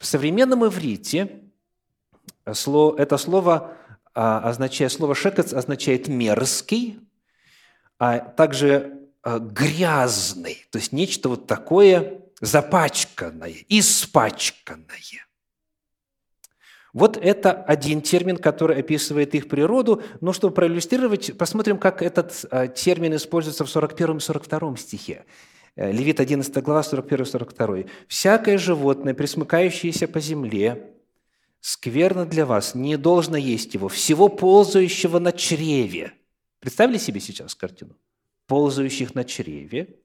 в 0.00 0.06
современном 0.06 0.66
иврите 0.66 1.42
это 2.44 3.16
слово 3.18 3.76
а, 4.14 4.40
означает, 4.40 4.90
слово 4.90 5.14
«шекец» 5.14 5.52
означает 5.52 6.08
«мерзкий», 6.08 6.98
а 7.98 8.18
также 8.18 8.98
а, 9.22 9.38
«грязный», 9.38 10.66
то 10.70 10.78
есть 10.78 10.92
нечто 10.92 11.28
вот 11.28 11.46
такое 11.46 12.22
запачканное, 12.40 13.54
испачканное. 13.68 15.26
Вот 16.92 17.18
это 17.18 17.52
один 17.52 18.00
термин, 18.00 18.38
который 18.38 18.80
описывает 18.80 19.34
их 19.36 19.48
природу. 19.48 20.02
Но 20.20 20.32
чтобы 20.32 20.54
проиллюстрировать, 20.54 21.38
посмотрим, 21.38 21.78
как 21.78 22.02
этот 22.02 22.46
а, 22.50 22.66
термин 22.66 23.14
используется 23.14 23.64
в 23.64 23.70
41 23.70 24.16
и 24.16 24.20
42 24.20 24.76
стихе. 24.76 25.24
Э, 25.76 25.92
Левит 25.92 26.20
11 26.20 26.62
глава, 26.62 26.82
41-42. 26.82 27.88
«Всякое 28.08 28.58
животное, 28.58 29.14
присмыкающееся 29.14 30.08
по 30.08 30.20
земле, 30.20 30.94
скверно 31.60 32.26
для 32.26 32.46
вас, 32.46 32.74
не 32.74 32.96
должно 32.96 33.36
есть 33.36 33.74
его, 33.74 33.88
всего 33.88 34.28
ползающего 34.28 35.18
на 35.18 35.32
чреве». 35.32 36.12
Представили 36.60 36.98
себе 36.98 37.20
сейчас 37.20 37.54
картину? 37.54 37.96
Ползающих 38.46 39.14
на 39.14 39.24
чреве, 39.24 39.96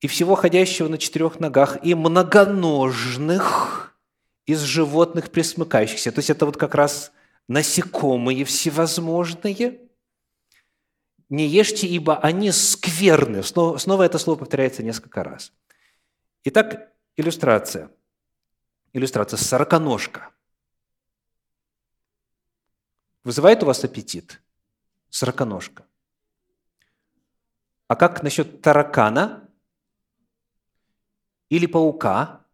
и 0.00 0.06
всего 0.06 0.34
ходящего 0.34 0.88
на 0.88 0.96
четырех 0.96 1.40
ногах, 1.40 1.84
и 1.84 1.94
многоножных 1.94 3.98
из 4.46 4.62
животных 4.62 5.30
присмыкающихся. 5.30 6.12
То 6.12 6.20
есть 6.20 6.30
это 6.30 6.46
вот 6.46 6.56
как 6.56 6.74
раз 6.74 7.12
насекомые 7.48 8.44
всевозможные– 8.44 9.80
не 11.30 11.46
ешьте, 11.46 11.86
ибо 11.86 12.18
они 12.18 12.50
скверны. 12.50 13.42
Снова, 13.44 13.78
снова 13.78 14.02
это 14.02 14.18
слово 14.18 14.40
повторяется 14.40 14.82
несколько 14.82 15.22
раз. 15.22 15.52
Итак, 16.42 16.92
иллюстрация. 17.16 17.90
Иллюстрация 18.92 19.36
сороконожка. 19.36 20.30
Вызывает 23.22 23.62
у 23.62 23.66
вас 23.66 23.84
аппетит? 23.84 24.42
Сороконожка. 25.08 25.86
А 27.86 27.94
как 27.94 28.24
насчет 28.24 28.60
таракана 28.60 29.48
или 31.48 31.66
паука? 31.66 32.44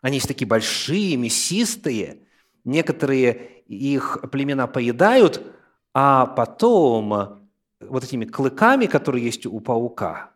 Они 0.00 0.16
есть 0.16 0.28
такие 0.28 0.48
большие, 0.48 1.16
мясистые. 1.16 2.26
Некоторые 2.64 3.60
их 3.66 4.24
племена 4.30 4.66
поедают, 4.66 5.42
а 5.92 6.26
потом 6.26 7.41
вот 7.88 8.04
этими 8.04 8.24
клыками, 8.24 8.86
которые 8.86 9.24
есть 9.24 9.46
у 9.46 9.60
паука, 9.60 10.30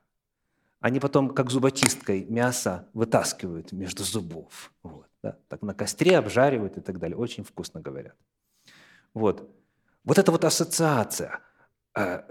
они 0.81 1.01
потом, 1.01 1.31
как 1.31 1.51
зуботисткой, 1.51 2.25
мясо 2.27 2.89
вытаскивают 2.93 3.73
между 3.73 4.05
зубов. 4.05 4.73
Вот, 4.83 5.07
да? 5.23 5.37
Так 5.49 5.63
на 5.63 5.75
костре 5.75 6.19
обжаривают 6.19 6.77
и 6.77 6.81
так 6.81 6.99
далее. 6.99 7.17
Очень 7.17 7.45
вкусно 7.45 7.81
говорят. 7.81 8.15
Вот. 9.15 9.51
Вот 10.05 10.19
эта 10.19 10.31
вот 10.31 10.45
ассоциация 10.45 11.41
э, 11.97 12.23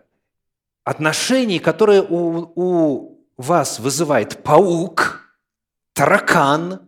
отношений, 0.84 1.60
которые 1.60 2.02
у, 2.02 2.52
у 2.56 3.26
вас 3.36 3.80
вызывает 3.80 4.44
паук, 4.44 5.22
таракан, 5.94 6.88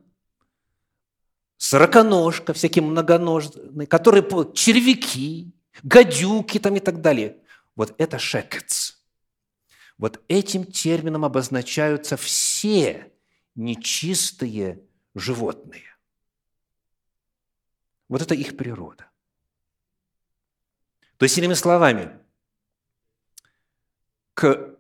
сороконожка, 1.58 2.54
всякие 2.54 2.84
многоножные, 2.84 3.88
которые 3.88 4.24
червяки, 4.54 5.54
гадюки 5.84 6.60
там 6.60 6.76
и 6.76 6.80
так 6.80 7.02
далее– 7.02 7.38
вот 7.78 7.94
это 8.00 8.20
шекец. 8.20 9.02
Вот 9.98 10.22
этим 10.28 10.66
термином 10.66 11.24
обозначаются 11.24 12.18
все 12.18 13.14
нечистые 13.56 14.84
животные. 15.16 15.84
Вот 18.10 18.22
это 18.22 18.34
их 18.34 18.58
природа. 18.58 19.10
То 21.18 21.24
есть, 21.24 21.38
иными 21.38 21.54
словами, 21.54 22.20
к 24.34 24.76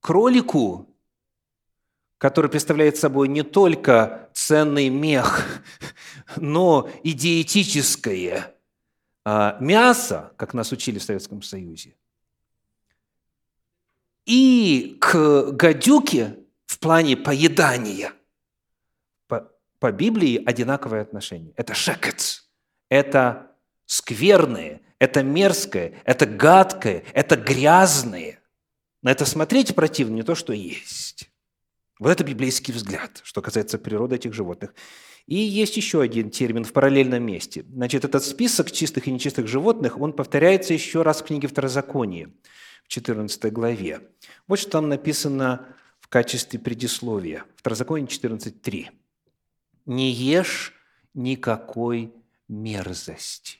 кролику, 0.00 0.88
который 2.18 2.50
представляет 2.50 2.96
собой 2.96 3.28
не 3.28 3.42
только 3.42 4.30
ценный 4.34 4.88
мех, 4.88 5.62
но 6.36 6.88
и 7.02 7.12
диетическое 7.12 8.54
а, 9.24 9.56
мясо, 9.60 10.32
как 10.36 10.54
нас 10.54 10.72
учили 10.72 10.98
в 10.98 11.04
Советском 11.04 11.42
Союзе, 11.42 11.96
и 14.26 14.98
к 15.00 15.52
гадюке 15.52 16.36
в 16.66 16.78
плане 16.80 17.16
поедания 17.16 18.12
по, 19.28 19.50
по 19.78 19.92
Библии 19.92 20.42
одинаковое 20.44 21.00
отношение. 21.00 21.52
Это 21.56 21.74
шекец, 21.74 22.50
это 22.90 23.52
скверное, 23.86 24.82
это 24.98 25.22
мерзкое, 25.22 25.94
это 26.04 26.26
гадкое, 26.26 27.04
это 27.14 27.36
грязное. 27.36 28.40
На 29.02 29.12
это 29.12 29.24
смотреть 29.24 29.74
противно 29.74 30.16
не 30.16 30.22
то, 30.24 30.34
что 30.34 30.52
есть. 30.52 31.30
Вот 32.00 32.10
это 32.10 32.24
библейский 32.24 32.74
взгляд, 32.74 33.20
что 33.22 33.40
касается 33.40 33.78
природы 33.78 34.16
этих 34.16 34.34
животных. 34.34 34.74
И 35.26 35.36
есть 35.36 35.76
еще 35.76 36.02
один 36.02 36.30
термин 36.30 36.64
в 36.64 36.72
параллельном 36.72 37.22
месте. 37.22 37.64
Значит, 37.72 38.04
этот 38.04 38.24
список 38.24 38.70
чистых 38.70 39.06
и 39.06 39.12
нечистых 39.12 39.46
животных, 39.46 39.98
он 39.98 40.12
повторяется 40.12 40.74
еще 40.74 41.02
раз 41.02 41.22
в 41.22 41.24
книге 41.24 41.48
Второзакония 41.48 42.30
в 42.86 42.88
14 42.88 43.52
главе. 43.52 44.00
Вот 44.46 44.58
что 44.60 44.70
там 44.70 44.88
написано 44.88 45.66
в 45.98 46.08
качестве 46.08 46.58
предисловия. 46.58 47.44
Второзаконие 47.56 48.06
14.3. 48.06 48.86
«Не 49.86 50.12
ешь 50.12 50.72
никакой 51.14 52.14
мерзости». 52.48 53.58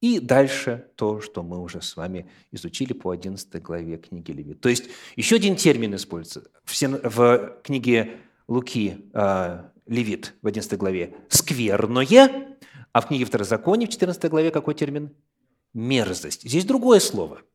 И 0.00 0.18
дальше 0.18 0.88
то, 0.96 1.20
что 1.20 1.42
мы 1.42 1.60
уже 1.60 1.80
с 1.80 1.96
вами 1.96 2.28
изучили 2.50 2.92
по 2.92 3.10
11 3.10 3.62
главе 3.62 3.98
книги 3.98 4.32
Левит. 4.32 4.60
То 4.60 4.68
есть 4.68 4.90
еще 5.16 5.36
один 5.36 5.56
термин 5.56 5.94
используется 5.94 6.50
в 6.64 7.60
книге 7.62 8.18
Луки 8.48 9.10
э, 9.14 9.62
Левит 9.86 10.34
в 10.42 10.46
11 10.46 10.76
главе 10.76 11.14
«скверное», 11.28 12.56
а 12.92 13.00
в 13.00 13.06
книге 13.06 13.24
Второзакония 13.24 13.86
в 13.86 13.90
14 13.90 14.28
главе 14.28 14.50
какой 14.50 14.74
термин? 14.74 15.14
Мерзость. 15.72 16.42
Здесь 16.42 16.66
другое 16.66 17.00
слово– 17.00 17.40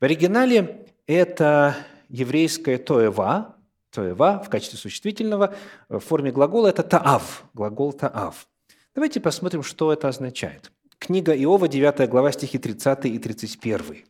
в 0.00 0.04
оригинале 0.04 0.86
это 1.06 1.76
еврейское 2.08 2.78
«тоева», 2.78 3.56
«тоева» 3.90 4.42
в 4.44 4.50
качестве 4.50 4.78
существительного, 4.78 5.54
в 5.88 6.00
форме 6.00 6.32
глагола 6.32 6.68
это 6.68 6.82
«таав», 6.82 7.44
глагол 7.54 7.92
«таав». 7.92 8.46
Давайте 8.94 9.20
посмотрим, 9.20 9.62
что 9.62 9.92
это 9.92 10.08
означает. 10.08 10.72
Книга 10.98 11.34
Иова, 11.36 11.68
9 11.68 12.08
глава, 12.08 12.32
стихи 12.32 12.58
30 12.58 13.06
и 13.06 13.18
31. 13.18 14.04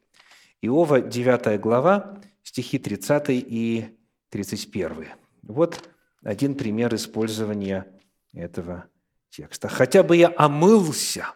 Иова, 0.62 1.00
9 1.00 1.60
глава, 1.60 2.20
стихи 2.42 2.78
30 2.78 3.26
и 3.30 3.96
31. 4.30 5.08
Вот 5.42 5.88
один 6.22 6.54
пример 6.54 6.94
использования 6.94 7.86
этого 8.32 8.86
текста. 9.30 9.68
«Хотя 9.68 10.02
бы 10.02 10.16
я 10.16 10.32
омылся 10.36 11.32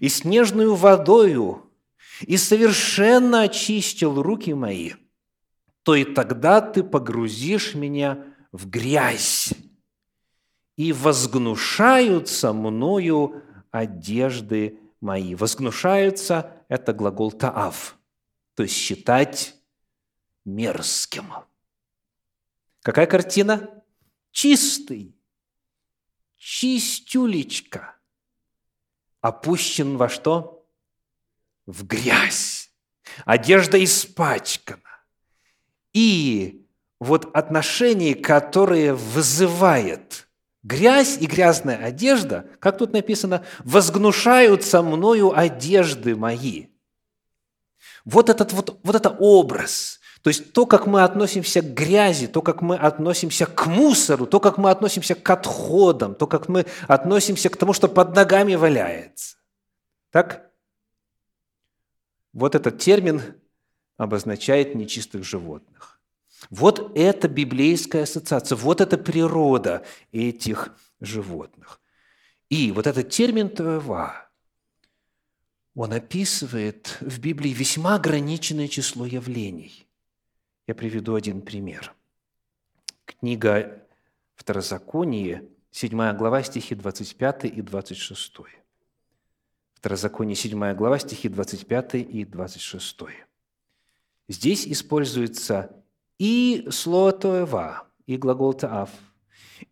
и 0.00 0.08
снежную 0.08 0.74
водою 0.74 1.67
и 2.20 2.36
совершенно 2.36 3.42
очистил 3.42 4.22
руки 4.22 4.52
мои, 4.54 4.92
то 5.82 5.94
и 5.94 6.04
тогда 6.04 6.60
ты 6.60 6.82
погрузишь 6.82 7.74
меня 7.74 8.24
в 8.52 8.68
грязь, 8.68 9.52
и 10.78 10.92
возгнушаются 10.92 12.52
мною 12.52 13.42
одежды 13.72 14.78
мои. 15.00 15.34
Возгнушаются– 15.34 16.54
это 16.68 16.92
глагол 16.92 17.32
таав. 17.32 17.98
то 18.54 18.62
есть 18.62 18.76
считать 18.76 19.56
мерзким. 20.44 21.32
Какая 22.82 23.06
картина? 23.06 23.82
Чистый, 24.30 25.16
чистюлечка, 26.36 27.96
опущен 29.20 29.96
во 29.96 30.08
что? 30.08 30.57
В 31.68 31.86
грязь. 31.86 32.70
Одежда 33.26 33.82
испачкана. 33.84 34.80
И 35.92 36.66
вот 36.98 37.28
отношения, 37.36 38.14
которые 38.14 38.94
вызывает 38.94 40.28
грязь 40.62 41.18
и 41.20 41.26
грязная 41.26 41.76
одежда, 41.76 42.46
как 42.58 42.78
тут 42.78 42.94
написано, 42.94 43.44
возгнушаются 43.58 44.80
мною 44.80 45.38
одежды 45.38 46.16
мои. 46.16 46.68
Вот 48.06 48.30
этот 48.30 48.54
вот, 48.54 48.80
вот 48.82 48.96
это 48.96 49.10
образ, 49.10 50.00
то 50.22 50.30
есть 50.30 50.54
то, 50.54 50.64
как 50.64 50.86
мы 50.86 51.02
относимся 51.02 51.60
к 51.60 51.74
грязи, 51.74 52.28
то, 52.28 52.40
как 52.40 52.62
мы 52.62 52.76
относимся 52.76 53.44
к 53.44 53.66
мусору, 53.66 54.26
то, 54.26 54.40
как 54.40 54.56
мы 54.56 54.70
относимся 54.70 55.14
к 55.14 55.28
отходам, 55.28 56.14
то, 56.14 56.26
как 56.26 56.48
мы 56.48 56.64
относимся 56.86 57.50
к 57.50 57.58
тому, 57.58 57.74
что 57.74 57.88
под 57.88 58.16
ногами 58.16 58.54
валяется. 58.54 59.36
Так? 60.10 60.47
Вот 62.32 62.54
этот 62.54 62.78
термин 62.78 63.22
обозначает 63.96 64.74
нечистых 64.74 65.24
животных. 65.24 66.00
Вот 66.50 66.92
это 66.96 67.28
библейская 67.28 68.02
ассоциация, 68.02 68.56
вот 68.56 68.80
это 68.80 68.96
природа 68.96 69.84
этих 70.12 70.74
животных. 71.00 71.80
И 72.48 72.72
вот 72.72 72.86
этот 72.86 73.10
термин 73.10 73.50
«това», 73.50 74.28
он 75.74 75.92
описывает 75.92 76.96
в 77.00 77.20
Библии 77.20 77.50
весьма 77.50 77.94
ограниченное 77.96 78.66
число 78.66 79.06
явлений. 79.06 79.86
Я 80.66 80.74
приведу 80.74 81.14
один 81.14 81.40
пример. 81.40 81.94
Книга 83.04 83.86
Второзаконие, 84.34 85.48
7 85.70 86.16
глава, 86.16 86.42
стихи 86.42 86.74
25 86.74 87.44
и 87.44 87.62
26. 87.62 88.36
Второзаконие, 89.78 90.34
7 90.34 90.74
глава, 90.74 90.98
стихи 90.98 91.28
25 91.28 91.94
и 91.94 92.24
26. 92.24 92.96
Здесь 94.28 94.66
используется 94.66 95.70
и 96.18 96.66
слово 96.70 97.12
«тоева», 97.12 97.84
и 98.04 98.16
глагол 98.16 98.54
«таав», 98.54 98.90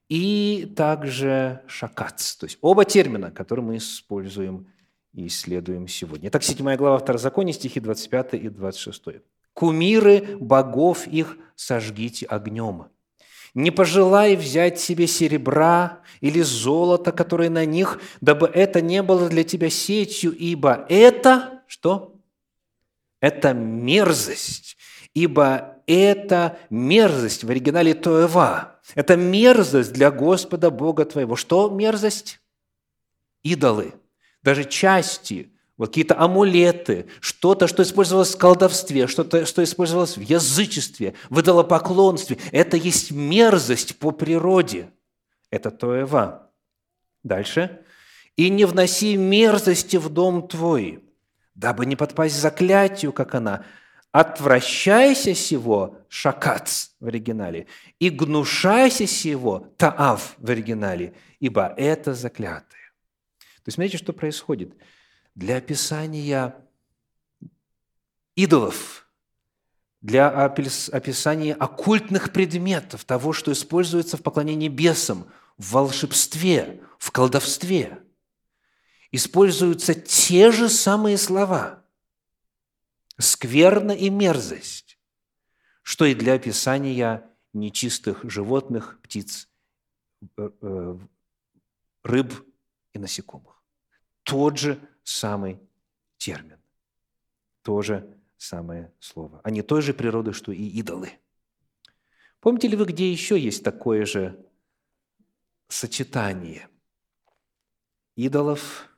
и 0.08 0.72
также 0.76 1.60
«шакац». 1.66 2.36
То 2.36 2.46
есть 2.46 2.58
оба 2.60 2.84
термина, 2.84 3.32
которые 3.32 3.64
мы 3.64 3.76
используем 3.78 4.68
и 5.12 5.26
исследуем 5.26 5.88
сегодня. 5.88 6.28
Итак, 6.28 6.44
7 6.44 6.76
глава 6.76 6.98
Второзакония, 6.98 7.52
стихи 7.52 7.80
25 7.80 8.34
и 8.34 8.48
26. 8.48 9.02
«Кумиры 9.54 10.36
богов 10.38 11.08
их 11.08 11.36
сожгите 11.56 12.26
огнем. 12.26 12.90
Не 13.56 13.70
пожелай 13.70 14.36
взять 14.36 14.78
себе 14.78 15.06
серебра 15.06 16.00
или 16.20 16.42
золота, 16.42 17.10
которые 17.10 17.48
на 17.48 17.64
них, 17.64 17.98
дабы 18.20 18.48
это 18.48 18.82
не 18.82 19.02
было 19.02 19.30
для 19.30 19.44
тебя 19.44 19.70
сетью, 19.70 20.30
ибо 20.36 20.84
это...» 20.90 21.62
Что? 21.66 22.14
Это 23.18 23.54
мерзость, 23.54 24.76
ибо 25.14 25.78
это 25.86 26.58
мерзость 26.68 27.44
в 27.44 27.50
оригинале 27.50 27.94
Тоева. 27.94 28.78
Это 28.94 29.16
мерзость 29.16 29.94
для 29.94 30.10
Господа 30.10 30.70
Бога 30.70 31.06
твоего. 31.06 31.34
Что 31.34 31.70
мерзость? 31.70 32.40
Идолы– 33.42 33.94
даже 34.42 34.64
части, 34.64 35.50
вот 35.76 35.88
какие-то 35.88 36.18
амулеты, 36.18 37.06
что-то, 37.20 37.66
что 37.66 37.82
использовалось 37.82 38.34
в 38.34 38.38
колдовстве, 38.38 39.06
что-то, 39.06 39.44
что 39.44 39.62
использовалось 39.62 40.16
в 40.16 40.20
язычестве, 40.20 41.14
в 41.28 41.40
идолопоклонстве. 41.40 42.38
Это 42.50 42.76
есть 42.76 43.10
мерзость 43.10 43.98
по 43.98 44.10
природе. 44.10 44.90
Это 45.50 45.70
Тоева. 45.70 46.50
Дальше. 47.22 47.80
«И 48.36 48.50
не 48.50 48.66
вноси 48.66 49.16
мерзости 49.16 49.96
в 49.96 50.10
дом 50.10 50.46
твой, 50.46 51.02
дабы 51.54 51.86
не 51.86 51.96
подпасть 51.96 52.38
заклятию, 52.38 53.12
как 53.12 53.34
она. 53.34 53.64
Отвращайся 54.12 55.34
сего, 55.34 55.98
шакац 56.08 56.90
в 57.00 57.06
оригинале, 57.06 57.66
и 57.98 58.10
гнушайся 58.10 59.06
сего, 59.06 59.72
таав 59.78 60.36
в 60.38 60.50
оригинале, 60.50 61.14
ибо 61.40 61.74
это 61.76 62.14
заклятое. 62.14 62.92
То 63.38 63.68
есть 63.68 63.74
смотрите, 63.74 63.98
что 63.98 64.12
происходит. 64.12 64.74
Для 65.36 65.58
описания 65.58 66.56
идолов, 68.34 69.08
для 70.00 70.28
описания 70.28 71.54
оккультных 71.54 72.32
предметов, 72.32 73.04
того, 73.04 73.32
что 73.32 73.52
используется 73.52 74.16
в 74.16 74.22
поклонении 74.22 74.68
бесам, 74.68 75.30
в 75.58 75.72
волшебстве, 75.72 76.82
в 76.98 77.12
колдовстве, 77.12 78.02
используются 79.12 79.94
те 79.94 80.50
же 80.50 80.68
самые 80.68 81.16
слова– 81.18 81.84
скверно 83.18 83.92
и 83.92 84.10
мерзость, 84.10 84.98
что 85.82 86.04
и 86.04 86.14
для 86.14 86.34
описания 86.34 87.30
нечистых 87.52 88.24
животных, 88.24 88.98
птиц, 89.02 89.48
э, 90.36 90.50
э, 90.60 90.98
рыб 92.02 92.46
и 92.92 92.98
насекомых. 92.98 93.62
Тот 94.22 94.58
же 94.58 94.80
самый 95.06 95.60
термин, 96.18 96.58
то 97.62 97.80
же 97.80 98.18
самое 98.36 98.92
слово. 98.98 99.40
Они 99.44 99.62
той 99.62 99.80
же 99.80 99.94
природы, 99.94 100.32
что 100.32 100.50
и 100.52 100.64
идолы. 100.64 101.10
Помните 102.40 102.68
ли 102.68 102.76
вы, 102.76 102.86
где 102.86 103.10
еще 103.10 103.38
есть 103.38 103.62
такое 103.62 104.04
же 104.04 104.44
сочетание 105.68 106.68
идолов 108.16 108.88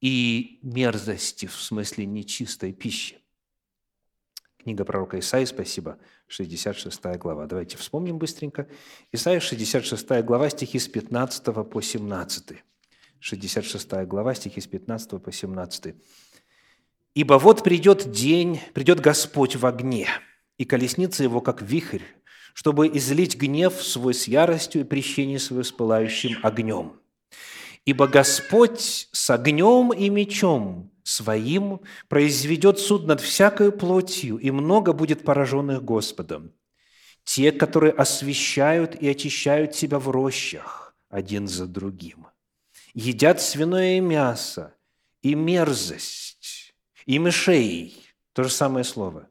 и 0.00 0.58
мерзости, 0.62 1.46
в 1.46 1.54
смысле 1.54 2.04
нечистой 2.04 2.72
пищи? 2.72 3.20
Книга 4.58 4.84
пророка 4.84 5.18
Исаии, 5.18 5.44
спасибо, 5.44 5.98
66 6.26 7.02
глава. 7.18 7.46
Давайте 7.46 7.76
вспомним 7.76 8.18
быстренько. 8.18 8.68
Исаия, 9.12 9.40
66 9.40 10.24
глава, 10.24 10.50
стихи 10.50 10.78
с 10.78 10.88
15 10.88 11.44
по 11.70 11.80
17. 11.80 12.64
66 13.22 14.04
глава, 14.08 14.34
стихи 14.34 14.60
с 14.60 14.66
15 14.66 15.22
по 15.22 15.30
17. 15.30 15.94
«Ибо 17.14 17.34
вот 17.34 17.62
придет 17.62 18.10
день, 18.10 18.60
придет 18.74 18.98
Господь 18.98 19.54
в 19.54 19.64
огне, 19.64 20.08
и 20.58 20.64
колесница 20.64 21.22
его, 21.22 21.40
как 21.40 21.62
вихрь, 21.62 22.02
чтобы 22.52 22.88
излить 22.88 23.36
гнев 23.36 23.80
свой 23.80 24.14
с 24.14 24.26
яростью 24.26 24.80
и 24.80 24.84
прещение 24.84 25.38
свое 25.38 25.62
с 25.62 25.70
пылающим 25.70 26.38
огнем. 26.42 26.94
Ибо 27.84 28.08
Господь 28.08 29.08
с 29.12 29.30
огнем 29.30 29.92
и 29.92 30.08
мечом 30.08 30.90
своим 31.04 31.80
произведет 32.08 32.80
суд 32.80 33.06
над 33.06 33.20
всякой 33.20 33.70
плотью, 33.70 34.36
и 34.38 34.50
много 34.50 34.92
будет 34.92 35.24
пораженных 35.24 35.84
Господом. 35.84 36.52
Те, 37.22 37.52
которые 37.52 37.92
освещают 37.92 38.96
и 38.96 39.08
очищают 39.08 39.76
себя 39.76 40.00
в 40.00 40.10
рощах 40.10 40.96
один 41.08 41.46
за 41.46 41.68
другим 41.68 42.26
едят 42.94 43.40
свиное 43.40 44.00
мясо 44.00 44.74
и 45.22 45.34
мерзость, 45.34 46.74
и 47.06 47.18
мышей, 47.18 47.96
то 48.32 48.44
же 48.44 48.50
самое 48.50 48.84
слово. 48.84 49.28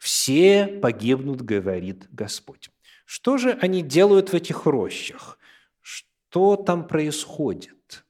Все 0.00 0.66
погибнут, 0.66 1.42
говорит 1.42 2.06
Господь. 2.10 2.70
Что 3.04 3.38
же 3.38 3.58
они 3.60 3.82
делают 3.82 4.30
в 4.30 4.34
этих 4.34 4.66
рощах? 4.66 5.38
Что 5.80 6.56
там 6.56 6.86
происходит? 6.86 8.04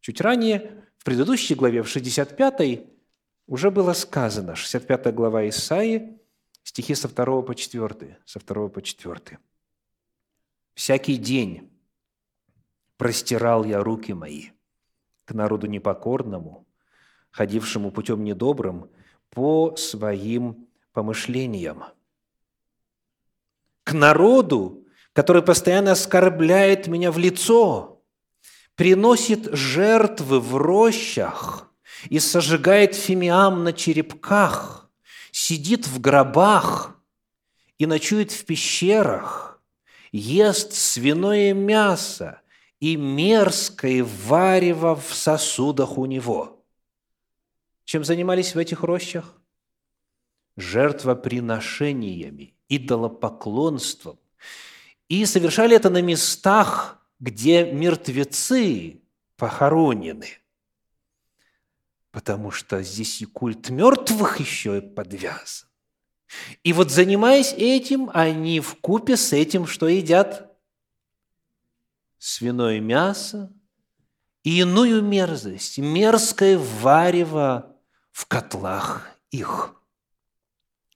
Чуть 0.00 0.20
ранее, 0.20 0.84
в 0.96 1.04
предыдущей 1.04 1.54
главе, 1.54 1.82
в 1.82 1.88
65 1.88 2.84
уже 3.46 3.70
было 3.70 3.92
сказано, 3.92 4.54
65 4.54 5.14
глава 5.14 5.48
Исаии, 5.48 6.18
стихи 6.62 6.94
со 6.94 7.08
2 7.08 7.42
по 7.42 7.54
4, 7.54 8.18
со 8.24 8.40
2 8.40 8.68
по 8.68 8.82
4. 8.82 9.38
«Всякий 10.74 11.16
день 11.16 11.70
простирал 12.98 13.64
я 13.64 13.82
руки 13.82 14.12
мои 14.12 14.50
к 15.24 15.32
народу 15.32 15.66
непокорному, 15.66 16.66
ходившему 17.30 17.90
путем 17.90 18.24
недобрым, 18.24 18.90
по 19.30 19.76
своим 19.76 20.68
помышлениям. 20.92 21.84
К 23.84 23.92
народу, 23.92 24.86
который 25.12 25.42
постоянно 25.42 25.92
оскорбляет 25.92 26.86
меня 26.86 27.12
в 27.12 27.18
лицо, 27.18 28.02
приносит 28.74 29.54
жертвы 29.54 30.40
в 30.40 30.56
рощах 30.56 31.70
и 32.08 32.18
сожигает 32.18 32.94
фимиам 32.94 33.64
на 33.64 33.74
черепках, 33.74 34.90
сидит 35.30 35.86
в 35.86 36.00
гробах 36.00 36.98
и 37.76 37.84
ночует 37.84 38.32
в 38.32 38.46
пещерах, 38.46 39.62
ест 40.10 40.72
свиное 40.72 41.52
мясо 41.52 42.40
и 42.80 42.96
мерзкое 42.96 44.04
варево 44.04 44.96
в 44.96 45.14
сосудах 45.14 45.98
у 45.98 46.06
него. 46.06 46.64
Чем 47.84 48.04
занимались 48.04 48.54
в 48.54 48.58
этих 48.58 48.82
рощах? 48.82 49.38
жертвоприношениями, 50.58 52.54
идолопоклонством. 52.68 54.18
И 55.08 55.24
совершали 55.24 55.74
это 55.74 55.88
на 55.88 56.02
местах, 56.02 57.00
где 57.20 57.72
мертвецы 57.72 59.00
похоронены. 59.36 60.28
Потому 62.10 62.50
что 62.50 62.82
здесь 62.82 63.22
и 63.22 63.24
культ 63.24 63.70
мертвых 63.70 64.40
еще 64.40 64.82
подвязан. 64.82 65.68
И 66.62 66.72
вот 66.74 66.90
занимаясь 66.90 67.54
этим, 67.56 68.10
они 68.12 68.60
в 68.60 68.74
купе 68.80 69.16
с 69.16 69.32
этим, 69.32 69.66
что 69.66 69.88
едят? 69.88 70.47
Свиное 72.18 72.80
мясо 72.80 73.52
и 74.42 74.60
иную 74.60 75.02
мерзость, 75.02 75.78
мерзкое 75.78 76.58
варево 76.58 77.76
в 78.12 78.26
котлах 78.26 79.08
их. 79.30 79.74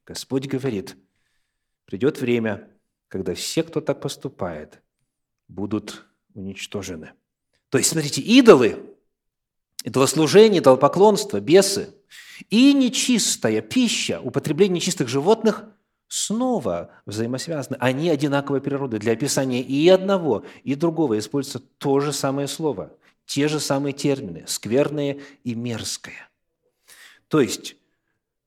Господь 0.05 0.47
говорит, 0.47 0.97
придет 1.85 2.21
время, 2.21 2.71
когда 3.09 3.35
все, 3.35 3.63
кто 3.63 3.81
так 3.81 4.01
поступает, 4.01 4.83
будут 5.49 6.07
уничтожены. 6.35 7.13
То 7.69 7.79
есть, 7.79 7.91
смотрите, 7.91 8.21
идолы, 8.21 8.97
идолослужение, 9.85 10.61
идолопоклонство, 10.61 11.41
бесы 11.41 11.95
и 12.51 12.73
нечистая 12.73 13.61
пища, 13.61 14.21
употребление 14.21 14.77
нечистых 14.77 15.09
животных 15.09 15.65
снова 16.13 16.91
взаимосвязаны. 17.07 17.79
Они 17.81 18.11
одинаковой 18.11 18.61
природы. 18.61 18.99
Для 18.99 19.15
описания 19.15 19.63
и 19.63 19.89
одного, 19.89 20.45
и 20.63 20.75
другого 20.75 21.19
используется 21.19 21.67
то 21.79 22.01
же 22.01 22.13
самое 22.13 22.49
слово, 22.49 22.93
те 23.25 23.49
же 23.49 23.59
самые 23.59 23.95
термины– 23.95 24.45
скверное 24.47 25.21
и 25.43 25.55
мерзкое. 25.55 26.29
То 27.29 27.41
есть, 27.41 27.77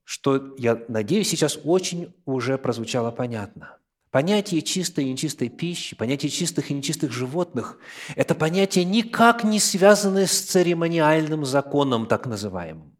что, 0.04 0.54
я 0.60 0.80
надеюсь, 0.90 1.28
сейчас 1.28 1.58
очень 1.64 2.14
уже 2.26 2.60
прозвучало 2.60 3.10
понятно. 3.10 3.78
Понятие 4.12 4.62
чистой 4.62 5.06
и 5.06 5.12
нечистой 5.12 5.50
пищи, 5.50 5.96
понятие 5.96 6.30
чистых 6.30 6.70
и 6.70 6.74
нечистых 6.76 7.12
животных– 7.12 7.80
это 8.16 8.36
понятие 8.36 8.86
никак 8.86 9.44
не 9.44 9.60
связанное 9.60 10.28
с 10.28 10.40
церемониальным 10.40 11.46
законом, 11.46 12.06
так 12.06 12.28
называемым. 12.28 12.95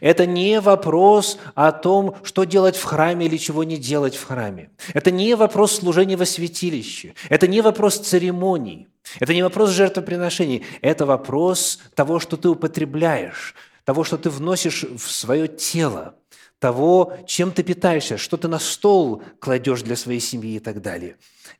Это 0.00 0.26
не 0.26 0.60
вопрос 0.60 1.38
о 1.54 1.72
том, 1.72 2.16
что 2.22 2.44
делать 2.44 2.76
в 2.76 2.84
храме 2.84 3.26
или 3.26 3.36
чего 3.36 3.64
не 3.64 3.76
делать 3.76 4.16
в 4.16 4.24
храме. 4.24 4.70
Это 4.94 5.10
не 5.10 5.34
вопрос 5.34 5.76
служения 5.76 6.16
во 6.16 6.26
святилище. 6.26 7.14
Это 7.28 7.46
не 7.46 7.60
вопрос 7.60 7.98
церемоний. 7.98 8.88
Это 9.20 9.34
не 9.34 9.42
вопрос 9.42 9.70
жертвоприношений. 9.70 10.64
Это 10.82 11.06
вопрос 11.06 11.78
того, 11.94 12.18
что 12.18 12.36
ты 12.36 12.48
употребляешь, 12.48 13.54
того, 13.84 14.04
что 14.04 14.18
ты 14.18 14.30
вносишь 14.30 14.84
в 14.84 15.10
свое 15.10 15.48
тело, 15.48 16.16
того, 16.58 17.16
чем 17.26 17.52
ты 17.52 17.62
питаешься, 17.62 18.16
что 18.16 18.36
ты 18.36 18.48
на 18.48 18.58
стол 18.58 19.22
кладешь 19.38 19.82
для 19.82 19.96
своей 19.96 20.20
семьи 20.20 20.56
и 20.56 20.60
так 20.60 20.82
далее. 20.82 21.16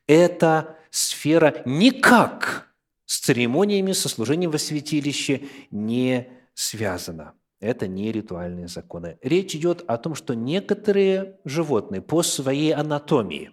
Эта 0.06 0.76
сфера 0.90 1.62
никак 1.64 2.68
с 3.04 3.20
церемониями, 3.20 3.92
со 3.92 4.08
служением 4.08 4.50
во 4.50 4.58
святилище 4.58 5.42
не 5.70 6.28
связана. 6.54 7.34
Это 7.60 7.86
не 7.86 8.12
ритуальные 8.12 8.68
законы. 8.68 9.18
Речь 9.22 9.54
идет 9.54 9.84
о 9.86 9.96
том, 9.96 10.14
что 10.14 10.34
некоторые 10.34 11.38
животные 11.44 12.02
по 12.02 12.22
своей 12.22 12.74
анатомии, 12.74 13.52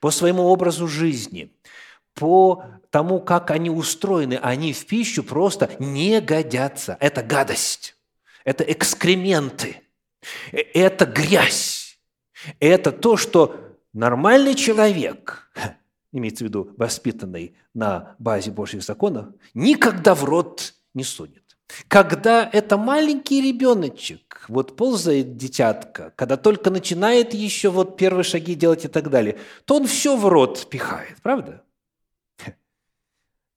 по 0.00 0.10
своему 0.10 0.44
образу 0.44 0.88
жизни, 0.88 1.54
по 2.14 2.64
тому, 2.90 3.20
как 3.20 3.50
они 3.50 3.70
устроены, 3.70 4.38
они 4.42 4.72
в 4.72 4.86
пищу 4.86 5.22
просто 5.22 5.70
не 5.78 6.20
годятся. 6.20 6.96
Это 7.00 7.22
гадость 7.22 7.96
это 8.44 8.64
экскременты, 8.64 9.82
это 10.52 11.06
грязь, 11.06 11.98
это 12.60 12.92
то, 12.92 13.16
что 13.16 13.78
нормальный 13.92 14.54
человек, 14.54 15.50
имеется 16.12 16.44
в 16.44 16.48
виду 16.48 16.72
воспитанный 16.76 17.56
на 17.74 18.16
базе 18.18 18.50
Божьих 18.50 18.82
законов, 18.82 19.28
никогда 19.54 20.14
в 20.14 20.24
рот 20.24 20.74
не 20.94 21.04
сунет. 21.04 21.41
Когда 21.88 22.48
это 22.52 22.76
маленький 22.76 23.40
ребеночек, 23.40 24.44
вот 24.48 24.76
ползает 24.76 25.36
дитятка, 25.36 26.12
когда 26.16 26.36
только 26.36 26.70
начинает 26.70 27.34
еще 27.34 27.70
вот 27.70 27.96
первые 27.96 28.24
шаги 28.24 28.54
делать 28.54 28.84
и 28.84 28.88
так 28.88 29.10
далее, 29.10 29.38
то 29.64 29.76
он 29.76 29.86
все 29.86 30.16
в 30.16 30.26
рот 30.26 30.68
пихает, 30.68 31.18
правда? 31.22 31.64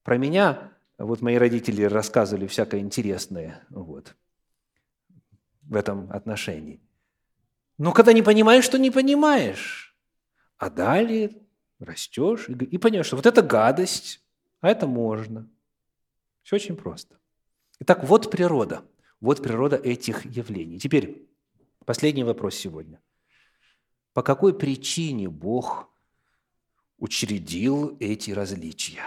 Про 0.04 0.18
меня 0.18 0.72
вот 0.98 1.22
мои 1.22 1.36
родители 1.36 1.84
рассказывали 1.84 2.48
всякое 2.48 2.80
интересное. 2.80 3.66
Вот 3.70 4.16
в 5.64 5.76
этом 5.76 6.12
отношении. 6.12 6.80
Но 7.78 7.92
когда 7.92 8.14
не 8.14 8.22
понимаешь, 8.22 8.64
что 8.64 8.78
не 8.78 8.92
понимаешь, 8.92 9.98
а 10.58 10.70
далее 10.70 11.32
растешь 11.80 12.48
и, 12.48 12.54
и 12.54 12.78
понимаешь, 12.78 13.08
что 13.08 13.16
вот 13.16 13.26
это 13.26 13.42
гадость, 13.42 14.22
а 14.62 14.70
это 14.70 14.88
можно. 14.88 15.50
Все 16.44 16.56
очень 16.56 16.78
просто. 16.78 17.20
Итак, 17.80 18.04
вот 18.04 18.32
природа. 18.32 18.86
Вот 19.20 19.42
природа 19.42 19.76
этих 19.76 20.26
явлений. 20.26 20.80
Теперь 20.80 21.28
последний 21.86 22.24
вопрос 22.24 22.56
сегодня. 22.56 23.02
По 24.14 24.24
какой 24.24 24.58
причине 24.58 25.30
Бог 25.30 25.90
учредил 26.98 27.98
эти 28.00 28.32
различия? 28.32 29.04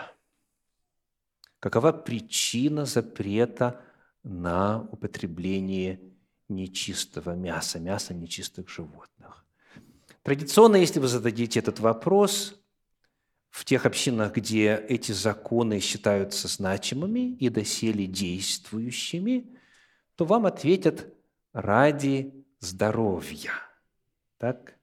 Какова 1.60 1.92
причина 1.92 2.84
запрета 2.84 3.80
на 4.22 4.82
употребление 4.92 6.00
нечистого 6.48 7.34
мяса, 7.34 7.78
мяса 7.78 8.14
нечистых 8.14 8.68
животных. 8.68 9.46
Традиционно, 10.22 10.76
если 10.76 11.00
вы 11.00 11.08
зададите 11.08 11.58
этот 11.60 11.80
вопрос 11.80 12.60
в 13.50 13.64
тех 13.64 13.86
общинах, 13.86 14.34
где 14.34 14.76
эти 14.88 15.12
законы 15.12 15.80
считаются 15.80 16.48
значимыми 16.48 17.34
и 17.36 17.48
доселе 17.48 18.06
действующими, 18.06 19.46
то 20.16 20.24
вам 20.24 20.46
ответят 20.46 21.12
ради 21.52 22.34
здоровья. 22.60 23.52
Так? 24.38 24.74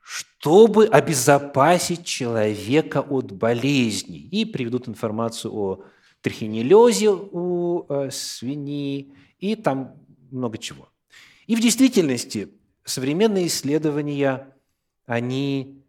Чтобы 0.00 0.86
обезопасить 0.86 2.04
человека 2.04 3.00
от 3.00 3.32
болезней. 3.32 4.28
И 4.30 4.44
приведут 4.44 4.88
информацию 4.88 5.54
о 5.54 5.84
трихинеллезе 6.20 7.10
у 7.10 7.86
э, 7.88 8.10
свиньи, 8.10 9.12
и 9.38 9.56
там 9.56 9.96
много 10.30 10.58
чего. 10.58 10.88
И 11.46 11.54
в 11.54 11.60
действительности 11.60 12.48
современные 12.84 13.46
исследования, 13.46 14.54
они 15.06 15.83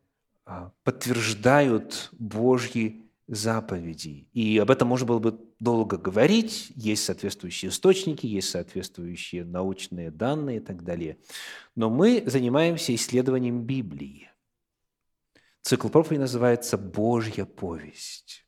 подтверждают 0.84 2.10
Божьи 2.12 3.06
заповеди. 3.28 4.28
И 4.34 4.58
об 4.60 4.70
этом 4.70 4.88
можно 4.88 5.08
было 5.08 5.20
бы 5.20 5.40
долго 5.60 5.98
говорить. 5.98 6.72
Есть 6.76 7.06
соответствующие 7.06 7.70
источники, 7.70 8.26
есть 8.26 8.50
соответствующие 8.50 9.44
научные 9.44 10.12
данные 10.12 10.58
и 10.58 10.60
так 10.60 10.84
далее. 10.84 11.18
Но 11.76 11.90
мы 11.90 12.24
занимаемся 12.26 12.94
исследованием 12.94 13.64
Библии. 13.64 14.30
Цикл 15.62 15.90
проповеди 15.90 16.22
называется 16.22 16.78
«Божья 16.78 17.46
повесть». 17.46 18.46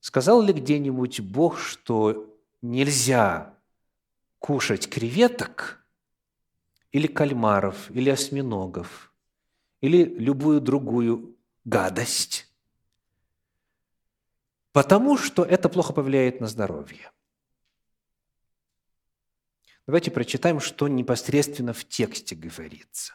Сказал 0.00 0.40
ли 0.40 0.54
где-нибудь 0.54 1.20
Бог, 1.20 1.58
что 1.58 2.34
нельзя 2.62 3.54
кушать 4.38 4.88
креветок 4.88 5.84
или 6.92 7.06
кальмаров, 7.06 7.90
или 7.90 8.08
осьминогов, 8.08 9.07
или 9.80 10.04
любую 10.04 10.60
другую 10.60 11.36
гадость, 11.64 12.52
потому 14.72 15.16
что 15.16 15.44
это 15.44 15.68
плохо 15.68 15.92
повлияет 15.92 16.40
на 16.40 16.46
здоровье. 16.46 17.10
Давайте 19.86 20.10
прочитаем, 20.10 20.60
что 20.60 20.86
непосредственно 20.88 21.72
в 21.72 21.84
тексте 21.84 22.34
говорится. 22.34 23.14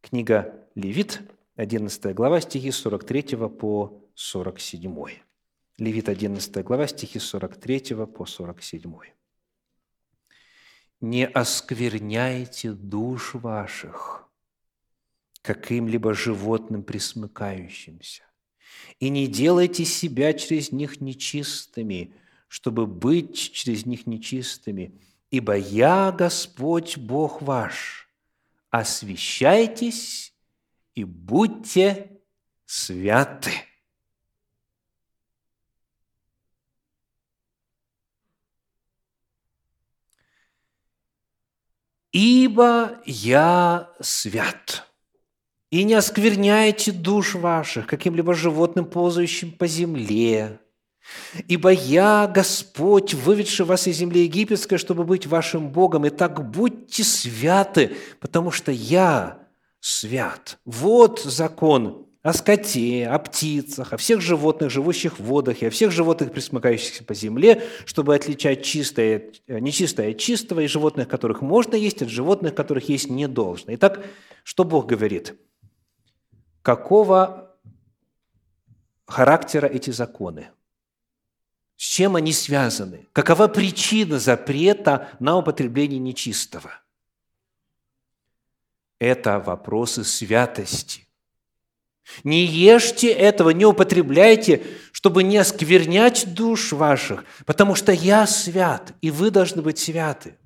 Книга 0.00 0.68
Левит, 0.74 1.22
11 1.56 2.14
глава, 2.14 2.40
стихи 2.40 2.70
43 2.70 3.48
по 3.48 4.04
47. 4.14 5.20
Левит, 5.78 6.08
11 6.08 6.64
глава, 6.64 6.86
стихи 6.86 7.18
43 7.18 8.06
по 8.06 8.26
47 8.26 9.00
не 11.00 11.26
оскверняйте 11.26 12.72
душ 12.72 13.34
ваших 13.34 14.27
каким-либо 15.48 16.12
животным 16.12 16.82
присмыкающимся, 16.82 18.22
и 19.00 19.08
не 19.08 19.26
делайте 19.26 19.86
себя 19.86 20.34
через 20.34 20.72
них 20.72 21.00
нечистыми, 21.00 22.12
чтобы 22.48 22.86
быть 22.86 23.52
через 23.54 23.86
них 23.86 24.06
нечистыми, 24.06 25.00
ибо 25.30 25.56
я 25.56 26.12
Господь 26.12 26.98
Бог 26.98 27.40
ваш. 27.40 28.10
Освящайтесь 28.68 30.34
и 30.94 31.04
будьте 31.04 32.10
святы. 32.66 33.52
«Ибо 42.12 43.00
я 43.04 43.94
свят, 44.00 44.87
и 45.70 45.84
не 45.84 45.94
оскверняйте 45.94 46.92
душ 46.92 47.34
ваших 47.34 47.86
каким-либо 47.86 48.34
животным, 48.34 48.86
ползающим 48.86 49.52
по 49.52 49.66
земле, 49.66 50.60
Ибо 51.46 51.70
я, 51.70 52.26
Господь, 52.26 53.14
выведший 53.14 53.64
вас 53.64 53.86
из 53.86 53.96
земли 53.96 54.24
египетской, 54.24 54.76
чтобы 54.76 55.04
быть 55.04 55.26
вашим 55.26 55.70
Богом. 55.70 56.04
И 56.04 56.10
так 56.10 56.50
будьте 56.50 57.04
святы, 57.04 57.96
потому 58.20 58.50
что 58.50 58.72
я 58.72 59.38
свят. 59.80 60.58
Вот 60.64 61.20
закон 61.20 62.06
о 62.22 62.32
скоте, 62.32 63.06
о 63.06 63.18
птицах, 63.18 63.92
о 63.92 63.96
всех 63.96 64.20
животных, 64.20 64.70
живущих 64.70 65.18
в 65.18 65.24
водах, 65.24 65.62
и 65.62 65.66
о 65.66 65.70
всех 65.70 65.92
животных, 65.92 66.32
присмыкающихся 66.32 67.04
по 67.04 67.14
земле, 67.14 67.62
чтобы 67.86 68.14
отличать 68.14 68.64
чистое, 68.64 69.30
нечистое 69.46 70.10
от 70.10 70.18
чистого, 70.18 70.60
и 70.60 70.66
животных, 70.66 71.08
которых 71.08 71.40
можно 71.40 71.74
есть, 71.74 72.02
от 72.02 72.10
животных, 72.10 72.54
которых 72.54 72.88
есть 72.88 73.08
не 73.08 73.28
должно. 73.28 73.74
Итак, 73.74 74.04
что 74.44 74.64
Бог 74.64 74.86
говорит? 74.86 75.36
Какого 76.62 77.54
характера 79.06 79.66
эти 79.66 79.90
законы? 79.90 80.50
С 81.76 81.82
чем 81.82 82.16
они 82.16 82.32
связаны? 82.32 83.06
Какова 83.12 83.46
причина 83.48 84.18
запрета 84.18 85.10
на 85.20 85.36
употребление 85.36 86.00
нечистого? 86.00 86.72
Это 88.98 89.38
вопросы 89.38 90.02
святости. 90.02 91.06
Не 92.24 92.44
ешьте 92.44 93.12
этого, 93.12 93.50
не 93.50 93.64
употребляйте, 93.64 94.66
чтобы 94.92 95.22
не 95.22 95.36
осквернять 95.36 96.34
душ 96.34 96.72
ваших, 96.72 97.24
потому 97.46 97.74
что 97.74 97.92
я 97.92 98.26
свят, 98.26 98.94
и 99.02 99.10
вы 99.10 99.30
должны 99.30 99.62
быть 99.62 99.78
святы. 99.78 100.36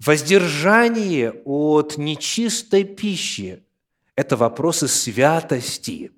Воздержание 0.00 1.30
от 1.44 1.98
нечистой 1.98 2.84
пищи– 2.84 3.62
это 4.16 4.36
вопросы 4.36 4.88
святости, 4.88 6.12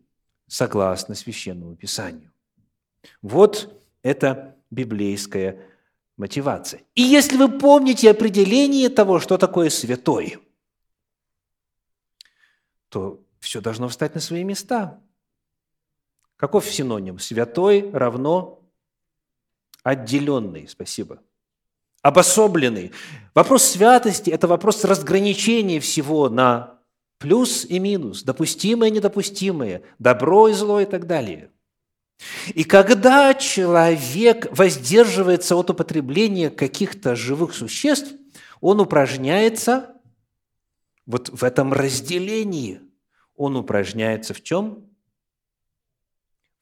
согласно 0.46 1.14
Священному 1.14 1.76
Писанию. 1.76 2.32
Вот 3.22 3.82
это 4.02 4.56
библейская 4.70 5.66
мотивация. 6.16 6.82
И 6.94 7.02
если 7.02 7.37
вы 7.37 7.59
помните 7.59 8.11
определение 8.11 8.88
того, 8.88 9.20
что 9.20 9.38
такое 9.38 9.70
святой, 9.70 10.38
то 12.88 13.20
все 13.40 13.61
должно 13.61 13.88
встать 13.88 14.14
на 14.14 14.20
свои 14.20 14.44
места. 14.44 15.00
Каков 16.37 16.66
синоним? 16.66 17.18
Святой 17.18 17.90
равно 17.92 18.62
отделенный, 19.82 20.68
спасибо. 20.68 21.22
Обособленный. 22.02 22.92
Вопрос 23.35 23.64
святости– 23.64 24.30
это 24.32 24.46
вопрос 24.46 24.85
разграничения 24.85 25.80
всего 25.80 26.28
на 26.28 26.76
плюс 27.18 27.64
и 27.64 27.79
минус, 27.79 28.22
допустимое 28.22 28.90
и 28.90 28.92
недопустимое, 28.92 29.83
добро 29.98 30.48
и 30.48 30.52
зло 30.52 30.81
и 30.81 30.87
так 30.87 31.07
далее– 31.07 31.50
и 32.55 32.64
когда 32.64 33.35
человек 33.35 34.46
воздерживается 34.57 35.57
от 35.57 35.70
употребления 35.70 36.50
каких-то 36.50 37.14
живых 37.14 37.55
существ, 37.55 38.14
он 38.61 38.81
упражняется 38.81 39.94
вот 41.05 41.29
в 41.29 41.44
этом 41.44 41.72
разделении. 41.72 42.81
Он 43.37 43.57
упражняется 43.57 44.33
в 44.33 44.42
чем? 44.42 44.88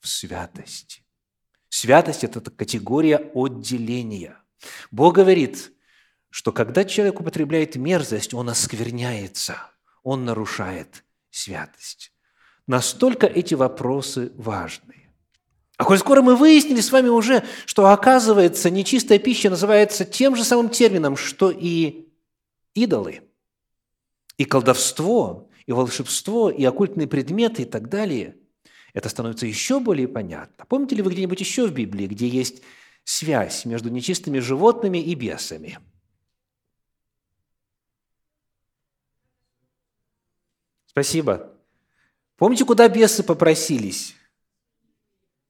В 0.01 0.09
святости. 0.09 1.03
Святость– 1.69 2.25
это 2.25 2.41
категория 2.41 3.31
отделения. 3.35 4.37
Бог 4.91 5.15
говорит, 5.15 5.73
что 6.31 6.53
когда 6.53 6.85
человек 6.85 7.21
употребляет 7.21 7.77
мерзость, 7.77 8.35
он 8.35 8.49
оскверняется, 8.49 9.71
он 10.05 10.25
нарушает 10.25 11.03
святость. 11.31 12.13
Настолько 12.69 13.27
эти 13.27 13.55
вопросы 13.55 14.31
важны. 14.37 15.11
А 15.77 15.85
коль 15.85 15.99
скоро 15.99 16.23
мы 16.23 16.37
выяснили 16.37 16.81
с 16.81 16.93
вами 16.93 17.09
уже, 17.09 17.43
что, 17.67 17.89
оказывается, 17.89 18.71
нечистая 18.71 19.19
пища 19.19 19.51
называется 19.51 20.05
тем 20.05 20.37
же 20.37 20.45
самым 20.45 20.69
термином, 20.69 21.17
что 21.17 21.51
и 21.51 22.09
идолы, 22.75 23.23
и 24.37 24.45
колдовство, 24.45 25.51
и 25.67 25.73
волшебство, 25.73 26.51
и 26.51 26.63
оккультные 26.65 27.09
предметы 27.09 27.63
и 27.63 27.65
так 27.65 27.89
далее, 27.89 28.37
это 28.93 29.09
становится 29.09 29.47
еще 29.47 29.81
более 29.81 30.07
понятно. 30.07 30.65
Помните 30.67 30.95
ли 30.95 31.03
вы 31.03 31.11
где-нибудь 31.11 31.41
еще 31.41 31.67
в 31.67 31.73
Библии, 31.73 32.07
где 32.07 32.29
есть 32.29 32.63
связь 33.03 33.65
между 33.65 33.91
нечистыми 33.91 34.39
животными 34.39 34.99
и 34.99 35.15
бесами? 35.17 35.81
Спасибо. 40.95 41.53
Помните, 42.37 42.65
куда 42.65 42.89
бесы 42.89 43.23
попросились? 43.23 44.17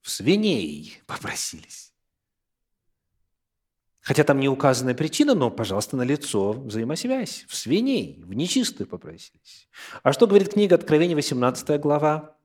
в 0.05 0.11
свиней 0.11 1.01
попросились. 1.07 1.91
Хотя 4.01 4.23
там 4.23 4.39
не 4.39 4.47
указана 4.47 4.93
причина, 4.93 5.33
но, 5.33 5.49
пожалуйста, 5.49 5.97
на 5.97 6.03
лицо 6.03 6.53
взаимосвязь. 6.53 7.43
В 7.47 7.55
свиней, 7.55 8.21
в 8.23 8.31
нечистую 8.35 8.85
попросились. 8.85 9.67
А 10.03 10.13
что 10.13 10.27
говорит 10.27 10.53
книга 10.53 10.75
Откровения, 10.75 11.15
18 11.15 11.81
глава? 11.81 12.37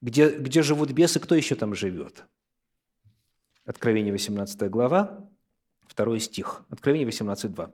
Где, 0.00 0.30
где 0.30 0.62
живут 0.62 0.92
бесы, 0.92 1.20
кто 1.20 1.34
еще 1.34 1.56
там 1.56 1.74
живет? 1.74 2.24
Откровение, 3.66 4.10
18 4.10 4.70
глава, 4.70 5.28
второй 5.86 6.20
стих. 6.20 6.64
Откровение 6.70 7.06
18.2. 7.06 7.70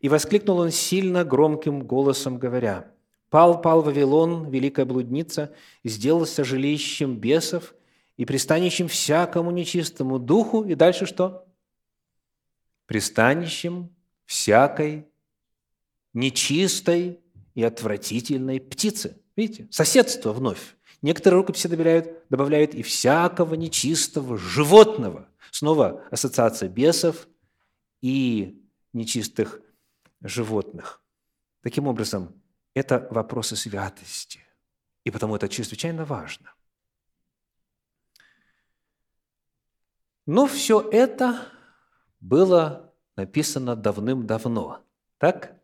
«И 0.00 0.08
воскликнул 0.08 0.58
он 0.58 0.72
сильно 0.72 1.22
громким 1.22 1.86
голосом, 1.86 2.36
говоря, 2.36 2.90
«Пал, 3.32 3.62
пал 3.62 3.80
Вавилон, 3.80 4.50
великая 4.50 4.84
блудница, 4.84 5.54
сделался 5.84 6.44
жилищем 6.44 7.16
бесов 7.16 7.74
и 8.18 8.26
пристанищем 8.26 8.88
всякому 8.88 9.50
нечистому 9.50 10.18
духу. 10.18 10.64
И 10.64 10.74
дальше 10.74 11.06
что? 11.06 11.46
Пристанищем 12.84 13.88
всякой 14.26 15.08
нечистой 16.12 17.20
и 17.54 17.62
отвратительной 17.62 18.60
птицы. 18.60 19.18
Видите? 19.34 19.66
Соседство 19.70 20.34
вновь. 20.34 20.76
Некоторые 21.00 21.40
рукописи 21.40 21.68
добавляют, 21.68 22.28
добавляют 22.28 22.74
и 22.74 22.82
всякого 22.82 23.54
нечистого 23.54 24.36
животного. 24.36 25.26
Снова 25.50 26.04
ассоциация 26.10 26.68
бесов 26.68 27.26
и 28.02 28.62
нечистых 28.92 29.62
животных. 30.20 31.02
Таким 31.62 31.86
образом, 31.86 32.41
это 32.74 33.06
вопросы 33.10 33.56
святости. 33.56 34.40
И 35.04 35.10
потому 35.10 35.36
это 35.36 35.48
чрезвычайно 35.48 36.04
важно– 36.04 36.52
Но 40.26 40.46
все 40.46 40.88
это 40.92 41.40
было 42.20 42.92
написано 43.16 43.74
давным-давно. 43.74 44.80
Так? 45.18 45.56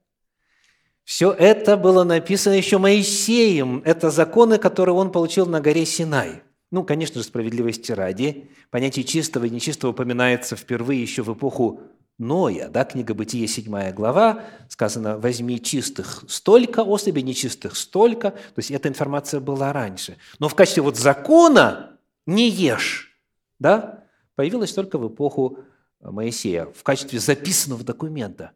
Все 1.05 1.33
это 1.33 1.77
было 1.77 2.05
написано 2.05 2.55
еще 2.55 2.79
Моисеем. 2.79 3.83
Это 3.85 4.11
законы, 4.11 4.59
которые 4.59 4.94
он 4.94 5.12
получил 5.12 5.47
на 5.47 5.61
горе 5.61 5.87
Синай. 5.87 6.42
Ну, 6.71 6.85
конечно 6.85 7.21
же, 7.21 7.27
справедливости 7.27 7.92
ради. 7.92 8.51
Понятие 8.71 9.05
чистого 9.05 9.47
и 9.47 9.51
нечистого 9.51 9.92
упоминается 9.92 10.55
впервые 10.55 11.01
еще 11.01 11.23
в 11.23 11.33
эпоху 11.33 11.81
Ноя, 12.18 12.68
да, 12.68 12.85
книга 12.85 13.14
Бытие, 13.14 13.46
7 13.46 13.92
глава, 13.92 14.44
сказано, 14.68 15.18
возьми 15.18 15.62
чистых 15.62 16.24
столько 16.26 16.83
особей, 16.83 17.22
нечистых 17.22 17.76
столько, 17.76 18.33
то 18.33 18.54
есть 18.57 18.72
эта 18.72 18.88
информация 18.88 19.38
была 19.38 19.72
раньше. 19.72 20.16
Но 20.40 20.48
в 20.48 20.57
качестве 20.57 20.83
вот 20.83 20.96
закона 20.96 21.96
не 22.26 22.50
ешь, 22.50 23.16
да, 23.61 24.04
появилась 24.35 24.72
только 24.72 24.98
в 24.98 25.07
эпоху 25.07 25.61
э, 26.00 26.11
Моисея 26.11 26.66
в 26.66 26.83
качестве 26.83 27.20
записанного 27.20 27.85
документа. 27.85 28.50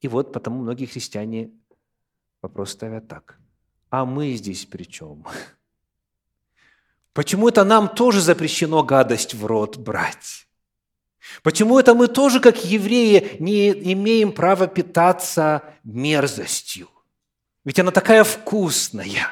И 0.00 0.06
вот 0.06 0.32
потому 0.32 0.62
многие 0.62 0.86
христиане 0.86 1.50
вопрос 2.42 2.70
ставят 2.70 3.08
так. 3.08 3.38
А 3.90 4.04
мы 4.04 4.34
здесь 4.34 4.66
при 4.66 4.84
чем? 4.84 5.26
Почему 7.12 7.48
это 7.48 7.64
нам 7.64 7.88
тоже 7.88 8.20
запрещено 8.20 8.84
гадость 8.84 9.34
в 9.34 9.46
рот 9.46 9.78
брать? 9.78 10.43
Почему 11.42 11.78
это 11.78 11.94
мы 11.94 12.08
тоже, 12.08 12.40
как 12.40 12.64
евреи, 12.64 13.36
не 13.38 13.70
имеем 13.92 14.32
права 14.32 14.66
питаться 14.66 15.62
мерзостью? 15.82 16.88
Ведь 17.64 17.78
она 17.78 17.90
такая 17.90 18.24
вкусная. 18.24 19.28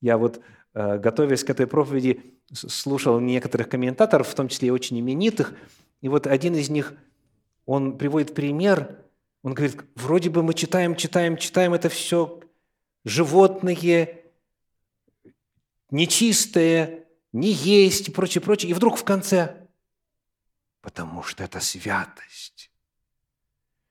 Я 0.00 0.18
вот, 0.18 0.40
э, 0.74 0.98
готовясь 0.98 1.44
к 1.44 1.50
этой 1.50 1.66
проповеди, 1.66 2.38
слушал 2.52 3.20
некоторых 3.20 3.68
комментаторов, 3.68 4.28
в 4.28 4.34
том 4.34 4.48
числе 4.48 4.68
и 4.68 4.72
очень 4.72 4.98
именитых, 4.98 5.54
и 6.00 6.08
вот 6.08 6.26
один 6.26 6.54
из 6.54 6.70
них, 6.70 6.94
он 7.66 7.98
приводит 7.98 8.34
пример, 8.34 8.96
он 9.42 9.54
говорит, 9.54 9.76
вроде 9.94 10.30
бы 10.30 10.42
мы 10.42 10.54
читаем, 10.54 10.96
читаем, 10.96 11.36
читаем, 11.36 11.74
это 11.74 11.88
все 11.88 12.40
животные, 13.04 14.24
нечистые, 15.90 17.06
не 17.32 17.50
есть 17.52 18.08
и 18.08 18.10
прочее, 18.10 18.42
прочее. 18.42 18.70
И 18.70 18.74
вдруг 18.74 18.96
в 18.96 19.04
конце, 19.04 19.57
потому 20.88 21.22
что 21.22 21.44
это 21.44 21.60
святость. 21.60 22.70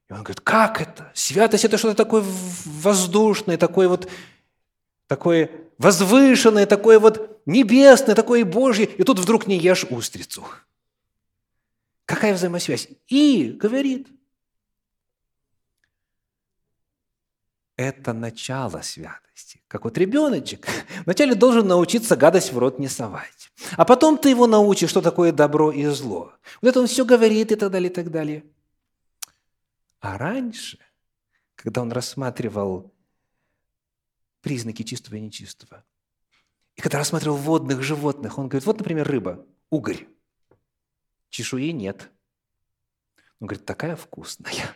И 0.09 0.13
он 0.13 0.23
говорит, 0.23 0.41
как 0.41 0.81
это? 0.81 1.11
Святость– 1.13 1.63
это 1.65 1.77
что-то 1.77 1.93
такое 1.93 2.23
воздушное, 2.65 3.55
такое 3.59 3.87
вот, 3.87 4.09
такое 5.05 5.51
возвышенное, 5.77 6.65
такое 6.65 6.97
вот 6.97 7.39
небесное, 7.45 8.15
такое 8.15 8.43
Божье. 8.43 8.85
И 8.87 9.03
тут 9.03 9.19
вдруг 9.19 9.45
не 9.45 9.59
ешь 9.59 9.85
устрицу. 9.87 10.43
Какая 12.05 12.33
взаимосвязь? 12.33 12.87
И 13.09 13.51
говорит, 13.51 14.07
это 17.77 18.11
начало 18.11 18.81
святости. 18.81 19.61
Как 19.67 19.85
вот 19.85 19.97
ребеночек 19.97 20.67
вначале 21.05 21.35
должен 21.35 21.67
научиться 21.67 22.17
гадость 22.17 22.51
в 22.51 22.57
рот 22.57 22.79
не 22.79 22.87
совать. 22.87 23.51
А 23.77 23.85
потом 23.85 24.17
ты 24.17 24.29
его 24.29 24.47
научишь, 24.47 24.89
что 24.89 25.01
такое 25.01 25.31
добро 25.31 25.71
и 25.71 25.85
зло. 25.85 26.33
Вот 26.61 26.69
это 26.69 26.79
он 26.81 26.87
все 26.87 27.05
говорит 27.05 27.51
и 27.51 27.55
так 27.55 27.71
далее, 27.71 27.89
и 27.89 27.93
так 27.93 28.11
далее. 28.11 28.43
А 29.99 30.17
раньше, 30.17 30.79
когда 31.55 31.81
он 31.81 31.91
рассматривал 31.91 32.91
признаки 34.41 34.83
чистого 34.83 35.15
и 35.15 35.21
нечистого, 35.21 35.83
и 36.75 36.81
когда 36.81 36.97
рассматривал 36.97 37.37
водных 37.37 37.81
животных, 37.81 38.37
он 38.37 38.49
говорит, 38.49 38.65
вот, 38.65 38.77
например, 38.79 39.07
рыба, 39.07 39.45
угорь, 39.69 40.07
чешуи 41.29 41.71
нет. 41.71 42.09
Он 43.39 43.47
говорит, 43.47 43.65
такая 43.65 43.95
вкусная. 43.95 44.75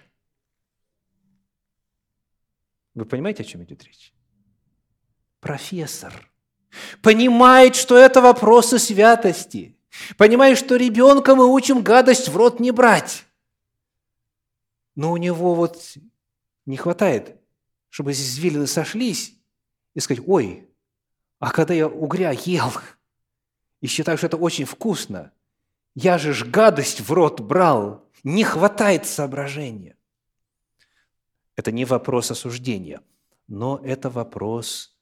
Вы 2.94 3.06
понимаете, 3.06 3.44
о 3.44 3.46
чем 3.46 3.64
идет 3.64 3.84
речь? 3.84 4.14
Профессор 5.40 6.32
понимает, 7.02 7.76
что 7.76 7.98
это 7.98 8.22
вопросы 8.22 8.80
святости, 8.80 9.78
понимает, 10.18 10.58
что 10.58 10.76
ребенка 10.76 11.36
мы 11.36 11.52
учим 11.52 11.82
гадость 11.82 12.30
в 12.30 12.38
рот 12.38 12.60
не 12.60 12.72
брать. 12.72 13.26
Но 14.96 15.12
у 15.12 15.18
него 15.18 15.56
вот 15.56 15.96
не 16.66 16.78
хватает, 16.78 17.38
чтобы 17.90 18.12
извилины 18.12 18.68
сошлись 18.68 19.36
и 19.94 20.00
сказать, 20.00 20.24
ой, 20.28 20.70
а 21.40 21.52
когда 21.52 21.74
я 21.74 21.88
угря 21.88 22.32
ел 22.32 22.72
и 23.80 23.88
считаю, 23.88 24.18
что 24.18 24.28
это 24.28 24.38
очень 24.38 24.66
вкусно, 24.66 25.32
я 25.96 26.18
же 26.18 26.34
ж 26.34 26.46
гадость 26.46 27.02
в 27.02 27.12
рот 27.12 27.42
брал, 27.42 28.06
не 28.24 28.44
хватает 28.44 29.06
соображения. 29.06 29.98
Это 31.62 31.72
не 31.72 31.86
вопрос 31.86 32.32
осуждения, 32.32 33.04
но 33.48 33.80
это 33.84 34.10
вопрос 34.10 34.98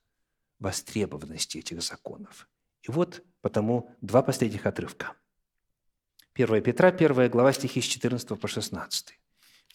востребованности 0.60 1.60
этих 1.60 1.82
законов. 1.82 2.50
И 2.82 2.92
вот 2.92 3.24
потому 3.40 3.96
два 4.02 4.22
последних 4.22 4.66
отрывка. 4.66 5.16
1 6.34 6.62
Петра, 6.62 6.90
1 6.90 7.30
глава, 7.30 7.54
стихи 7.54 7.80
с 7.80 7.86
14 7.86 8.38
по 8.38 8.46
16. 8.50 9.18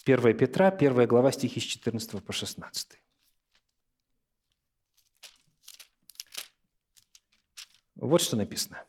1 0.05 0.37
Петра, 0.37 0.69
1 0.69 1.09
глава, 1.09 1.33
стихи 1.33 1.59
с 1.59 1.63
14 1.63 2.23
по 2.23 2.35
16. 2.35 3.01
Вот 7.95 8.21
что 8.21 8.37
написано. 8.37 8.85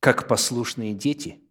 «Как 0.00 0.26
послушные 0.26 0.94
дети– 0.94 1.40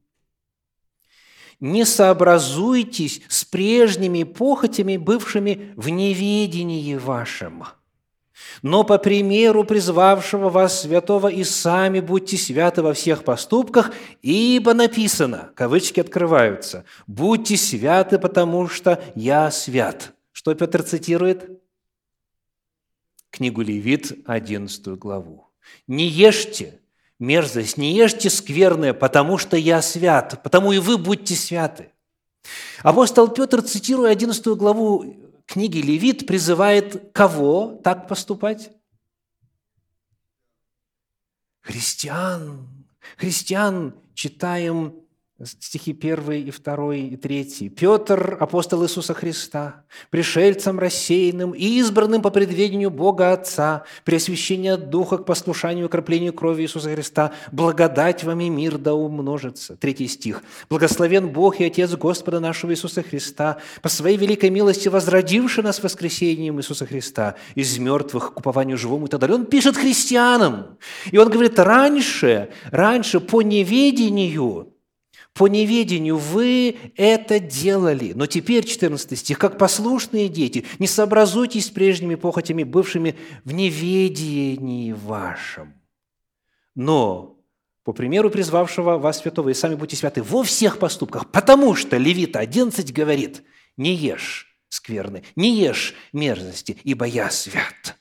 не 1.60 1.86
сообразуйтесь 1.86 3.22
с 3.28 3.44
прежними 3.46 4.24
похотями, 4.24 4.98
бывшими 4.98 5.74
в 5.76 5.90
неведении 5.90 6.96
вашем. 6.96 7.66
Но 8.62 8.84
по 8.84 8.98
примеру 8.98 9.64
призвавшего 9.64 10.50
вас 10.50 10.82
святого 10.82 11.28
и 11.28 11.44
сами 11.44 12.00
будьте 12.00 12.38
святы 12.38 12.82
во 12.82 12.94
всех 12.94 13.24
поступках, 13.24 13.92
ибо 14.22 14.74
написано, 14.74 15.52
кавычки 15.56 16.00
открываются, 16.00 16.86
«Будьте 17.08 17.58
святы, 17.58 18.20
потому 18.20 18.68
что 18.68 19.02
я 19.16 19.52
свят». 19.52 20.14
Что 20.32 20.54
Петр 20.56 20.84
цитирует? 20.84 21.50
Книгу 23.30 23.62
Левит, 23.62 24.18
11 24.26 24.88
главу. 24.98 25.50
«Не 25.88 26.08
ешьте 26.08 26.80
мерзость, 27.20 27.78
не 27.78 27.94
ешьте 27.94 28.30
скверное, 28.30 28.94
потому 28.94 29.38
что 29.38 29.58
я 29.58 29.82
свят, 29.82 30.42
потому 30.44 30.72
и 30.72 30.80
вы 30.80 30.98
будьте 30.98 31.36
святы. 31.36 31.92
Апостол 32.82 33.28
Петр, 33.28 33.62
цитируя 33.62 34.12
11 34.12 34.46
главу 34.58 35.16
книги 35.46 35.80
Левит, 35.80 36.26
призывает 36.26 37.12
кого 37.14 37.80
так 37.84 38.08
поступать? 38.08 38.72
Христиан. 41.62 42.68
Христиан 43.18 43.96
читаем 44.14 44.96
стихи 45.46 45.92
1 45.92 46.32
и 46.32 46.52
2 46.52 46.96
и 46.96 47.16
3. 47.16 47.70
«Петр, 47.70 48.38
апостол 48.40 48.84
Иисуса 48.84 49.14
Христа, 49.14 49.84
пришельцем 50.10 50.80
рассеянным 50.80 51.52
и 51.52 51.80
избранным 51.80 52.22
по 52.22 52.30
предведению 52.30 52.90
Бога 52.90 53.32
Отца, 53.32 53.84
при 54.04 54.16
освящении 54.16 54.76
Духа 54.76 55.18
к 55.18 55.26
послушанию 55.26 55.86
и 55.86 55.90
краплению 55.90 56.34
крови 56.34 56.64
Иисуса 56.64 56.94
Христа, 56.94 57.32
благодать 57.52 58.24
вам 58.24 58.42
и 58.42 58.50
мир 58.50 58.78
да 58.78 58.94
умножится». 58.94 59.76
Третий 59.76 60.08
стих. 60.08 60.44
«Благословен 60.70 61.30
Бог 61.30 61.60
и 61.60 61.66
Отец 61.66 61.94
Господа 61.96 62.40
нашего 62.40 62.72
Иисуса 62.72 63.04
Христа, 63.04 63.58
по 63.82 63.90
Своей 63.90 64.18
великой 64.18 64.50
милости 64.50 64.88
возродивший 64.88 65.64
нас 65.64 65.82
воскресением 65.82 66.60
Иисуса 66.60 66.86
Христа 66.86 67.36
из 67.56 67.78
мертвых 67.78 68.34
к 68.34 68.40
упованию 68.40 68.78
живому» 68.78 69.06
и 69.06 69.10
так 69.10 69.20
далее. 69.20 69.36
Он 69.36 69.46
пишет 69.46 69.78
христианам. 69.78 70.78
И 71.12 71.18
он 71.18 71.30
говорит, 71.30 71.60
раньше, 71.60 72.50
раньше 72.72 73.20
по 73.20 73.42
неведению 73.42 74.74
по 75.34 75.48
неведению 75.48 76.18
вы 76.18 76.78
это 76.96 77.40
делали. 77.40 78.14
Но 78.14 78.26
теперь, 78.26 78.66
14 78.66 79.18
стих, 79.18 79.40
как 79.40 79.58
послушные 79.58 80.28
дети, 80.28 80.66
не 80.80 80.88
сообразуйтесь 80.88 81.68
с 81.68 81.70
прежними 81.70 82.16
похотями, 82.16 82.64
бывшими 82.64 83.16
в 83.46 83.54
неведении 83.54 84.92
вашем. 84.92 85.74
Но, 86.76 87.38
по 87.84 87.94
примеру 87.94 88.30
призвавшего 88.30 88.98
вас 88.98 89.20
святого, 89.20 89.50
и 89.50 89.54
сами 89.54 89.76
будьте 89.76 89.96
святы 89.96 90.22
во 90.22 90.44
всех 90.44 90.78
поступках, 90.78 91.32
потому 91.32 91.76
что 91.76 91.98
Левита 91.98 92.40
11 92.40 92.94
говорит, 92.94 93.44
не 93.78 93.96
ешь 93.96 94.50
скверны, 94.70 95.24
не 95.36 95.56
ешь 95.56 95.96
мерзости, 96.14 96.78
ибо 96.84 97.06
я 97.06 97.30
свят. 97.30 97.98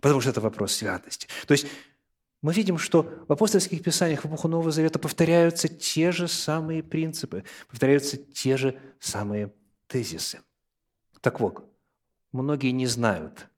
Потому 0.00 0.20
что 0.20 0.30
это 0.30 0.40
вопрос 0.40 0.72
святости. 0.72 1.28
То 1.46 1.52
есть 1.52 1.66
мы 2.42 2.52
видим, 2.52 2.76
что 2.76 3.02
в 3.28 3.32
апостольских 3.32 3.82
писаниях 3.82 4.24
в 4.24 4.26
эпоху 4.26 4.48
Нового 4.48 4.72
Завета 4.72 4.98
повторяются 4.98 5.68
те 5.68 6.10
же 6.10 6.26
самые 6.26 6.82
принципы, 6.82 7.44
повторяются 7.68 8.16
те 8.16 8.56
же 8.56 8.78
самые 8.98 9.52
тезисы. 9.86 10.40
Так 11.20 11.38
вот, 11.38 11.64
многие 12.32 12.72
не 12.72 12.86
знают, 12.86 13.48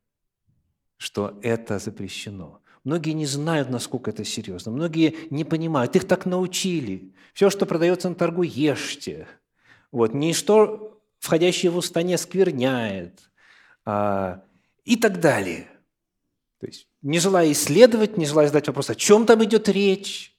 что 0.98 1.38
это 1.42 1.78
запрещено. 1.78 2.60
Многие 2.84 3.12
не 3.12 3.24
знают, 3.24 3.70
насколько 3.70 4.10
это 4.10 4.24
серьезно. 4.24 4.70
Многие 4.70 5.16
не 5.30 5.44
понимают. 5.44 5.96
Их 5.96 6.06
так 6.06 6.26
научили. 6.26 7.14
Все, 7.32 7.48
что 7.48 7.64
продается 7.64 8.10
на 8.10 8.14
торгу, 8.14 8.42
ешьте. 8.42 9.26
Вот. 9.90 10.12
Ничто, 10.12 11.00
входящее 11.18 11.70
в 11.70 11.78
уста, 11.78 12.02
не 12.02 12.18
скверняет. 12.18 13.30
А, 13.86 14.44
и 14.84 14.96
так 14.96 15.20
далее. 15.20 15.68
То 16.60 16.66
есть 16.66 16.86
не 17.04 17.18
желая 17.18 17.52
исследовать, 17.52 18.16
не 18.16 18.24
желая 18.24 18.48
задать 18.48 18.66
вопрос, 18.66 18.88
о 18.88 18.94
чем 18.94 19.26
там 19.26 19.44
идет 19.44 19.68
речь. 19.68 20.34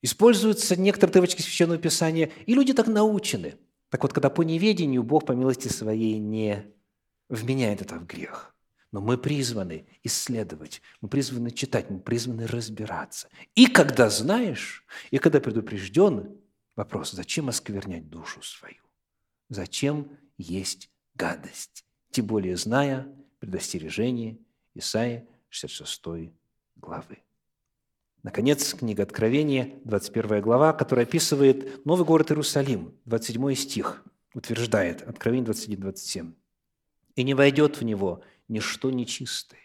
Используются 0.00 0.76
некоторые 0.76 1.10
отрывочки 1.10 1.42
Священного 1.42 1.78
Писания, 1.78 2.30
и 2.46 2.54
люди 2.54 2.72
так 2.72 2.86
научены. 2.86 3.56
Так 3.88 4.02
вот, 4.02 4.12
когда 4.12 4.30
по 4.30 4.42
неведению 4.42 5.02
Бог 5.02 5.26
по 5.26 5.32
милости 5.32 5.66
своей 5.66 6.18
не 6.18 6.72
вменяет 7.28 7.82
это 7.82 7.96
в 7.96 8.06
грех. 8.06 8.54
Но 8.92 9.00
мы 9.00 9.18
призваны 9.18 9.86
исследовать, 10.04 10.80
мы 11.00 11.08
призваны 11.08 11.50
читать, 11.50 11.90
мы 11.90 11.98
призваны 11.98 12.46
разбираться. 12.46 13.28
И 13.56 13.66
когда 13.66 14.10
знаешь, 14.10 14.84
и 15.10 15.18
когда 15.18 15.40
предупрежден, 15.40 16.36
вопрос, 16.76 17.10
зачем 17.10 17.48
осквернять 17.48 18.08
душу 18.08 18.42
свою? 18.42 18.82
Зачем 19.48 20.18
есть 20.38 20.88
гадость? 21.14 21.84
Тем 22.12 22.26
более 22.26 22.56
зная 22.56 23.08
предостережение 23.40 24.38
Исаия 24.74 25.26
66 25.52 26.32
главы. 26.76 27.18
Наконец, 28.22 28.72
книга 28.72 29.02
Откровения, 29.02 29.78
21 29.84 30.40
глава, 30.40 30.72
которая 30.72 31.04
описывает 31.04 31.84
новый 31.84 32.06
город 32.06 32.30
Иерусалим, 32.30 32.98
27 33.04 33.54
стих, 33.54 34.02
утверждает, 34.32 35.02
Откровение 35.02 35.52
21-27. 35.52 36.32
«И 37.16 37.22
не 37.22 37.34
войдет 37.34 37.76
в 37.76 37.84
него 37.84 38.24
ничто 38.48 38.90
нечистое, 38.90 39.60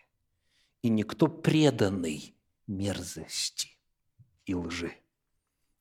и 0.81 0.89
никто 0.89 1.27
преданный 1.27 2.35
мерзости 2.67 3.77
и 4.45 4.53
лжи» 4.53 4.93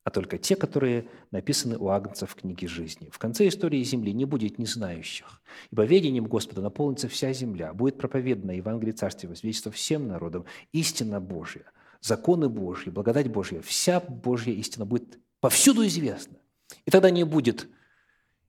а 0.07 0.11
только 0.11 0.39
те, 0.39 0.55
которые 0.55 1.09
написаны 1.33 1.77
у 1.77 1.89
Агнца 1.89 2.27
в 2.27 2.37
книге 2.37 2.69
жизни. 2.69 3.11
В 3.11 3.19
конце 3.19 3.49
истории 3.49 3.83
земли 3.83 4.13
не 4.13 4.25
будет 4.25 4.57
незнающих, 4.57 5.43
ибо 5.73 5.85
ведением 5.85 6.27
Господа 6.27 6.63
наполнится 6.63 7.09
вся 7.09 7.33
земля, 7.33 7.75
будет 7.75 7.99
проповедана 7.99 8.53
Евангелие 8.53 8.93
Царствия, 8.93 9.35
свидетельство 9.35 9.73
всем 9.73 10.07
народам, 10.07 10.45
истина 10.71 11.21
Божья, 11.21 11.65
законы 12.01 12.49
Божьи, 12.49 12.89
благодать 12.89 13.27
Божья, 13.33 13.61
вся 13.63 13.99
Божья 13.99 14.53
истина 14.53 14.87
будет 14.87 15.19
повсюду 15.41 15.85
известна. 15.85 16.39
И 16.85 16.93
тогда 16.93 17.11
не 17.11 17.25
будет 17.25 17.69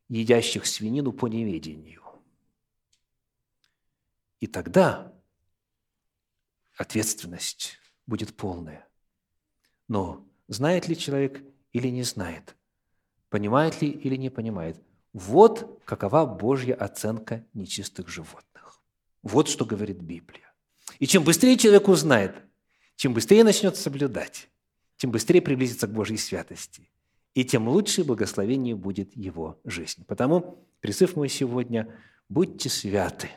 едящих 0.10 0.68
свинину 0.68 1.12
по 1.12 1.26
неведению. 1.26 2.04
И 4.40 4.46
тогда 4.46 5.12
ответственность 6.76 7.80
будет 8.06 8.36
полная. 8.36 8.88
Но 9.88 10.24
знает 10.48 10.88
ли 10.88 10.98
человек 10.98 11.44
или 11.72 11.88
не 11.90 12.04
знает? 12.04 12.56
Понимает 13.30 13.82
ли 13.82 13.90
или 13.90 14.16
не 14.16 14.30
понимает? 14.30 14.82
Вот 15.14 15.82
какова 15.86 16.26
Божья 16.26 16.76
оценка 16.76 17.46
нечистых 17.54 18.08
животных. 18.08 18.82
Вот 19.24 19.48
что 19.50 19.66
говорит 19.66 19.98
Библия. 19.98 20.54
И 21.00 21.08
чем 21.08 21.24
быстрее 21.24 21.58
человек 21.58 21.88
узнает, 21.88 22.36
чем 22.96 23.14
быстрее 23.14 23.44
начнет 23.44 23.76
соблюдать, 23.76 24.50
тем 24.96 25.12
быстрее 25.12 25.42
приблизится 25.42 25.88
к 25.88 25.94
Божьей 25.94 26.18
святости, 26.18 26.90
и 27.34 27.46
тем 27.46 27.68
лучше 27.68 28.04
благословение 28.04 28.76
будет 28.76 29.16
его 29.16 29.60
жизнь. 29.64 30.06
Потому 30.06 30.66
призыв 30.82 31.16
мой 31.16 31.30
сегодня– 31.30 31.94
будьте 32.30 32.70
святы, 32.70 33.30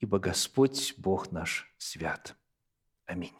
ибо 0.00 0.18
Господь 0.18 0.94
Бог 0.96 1.30
наш 1.30 1.72
свят. 1.78 2.36
Аминь. 3.06 3.36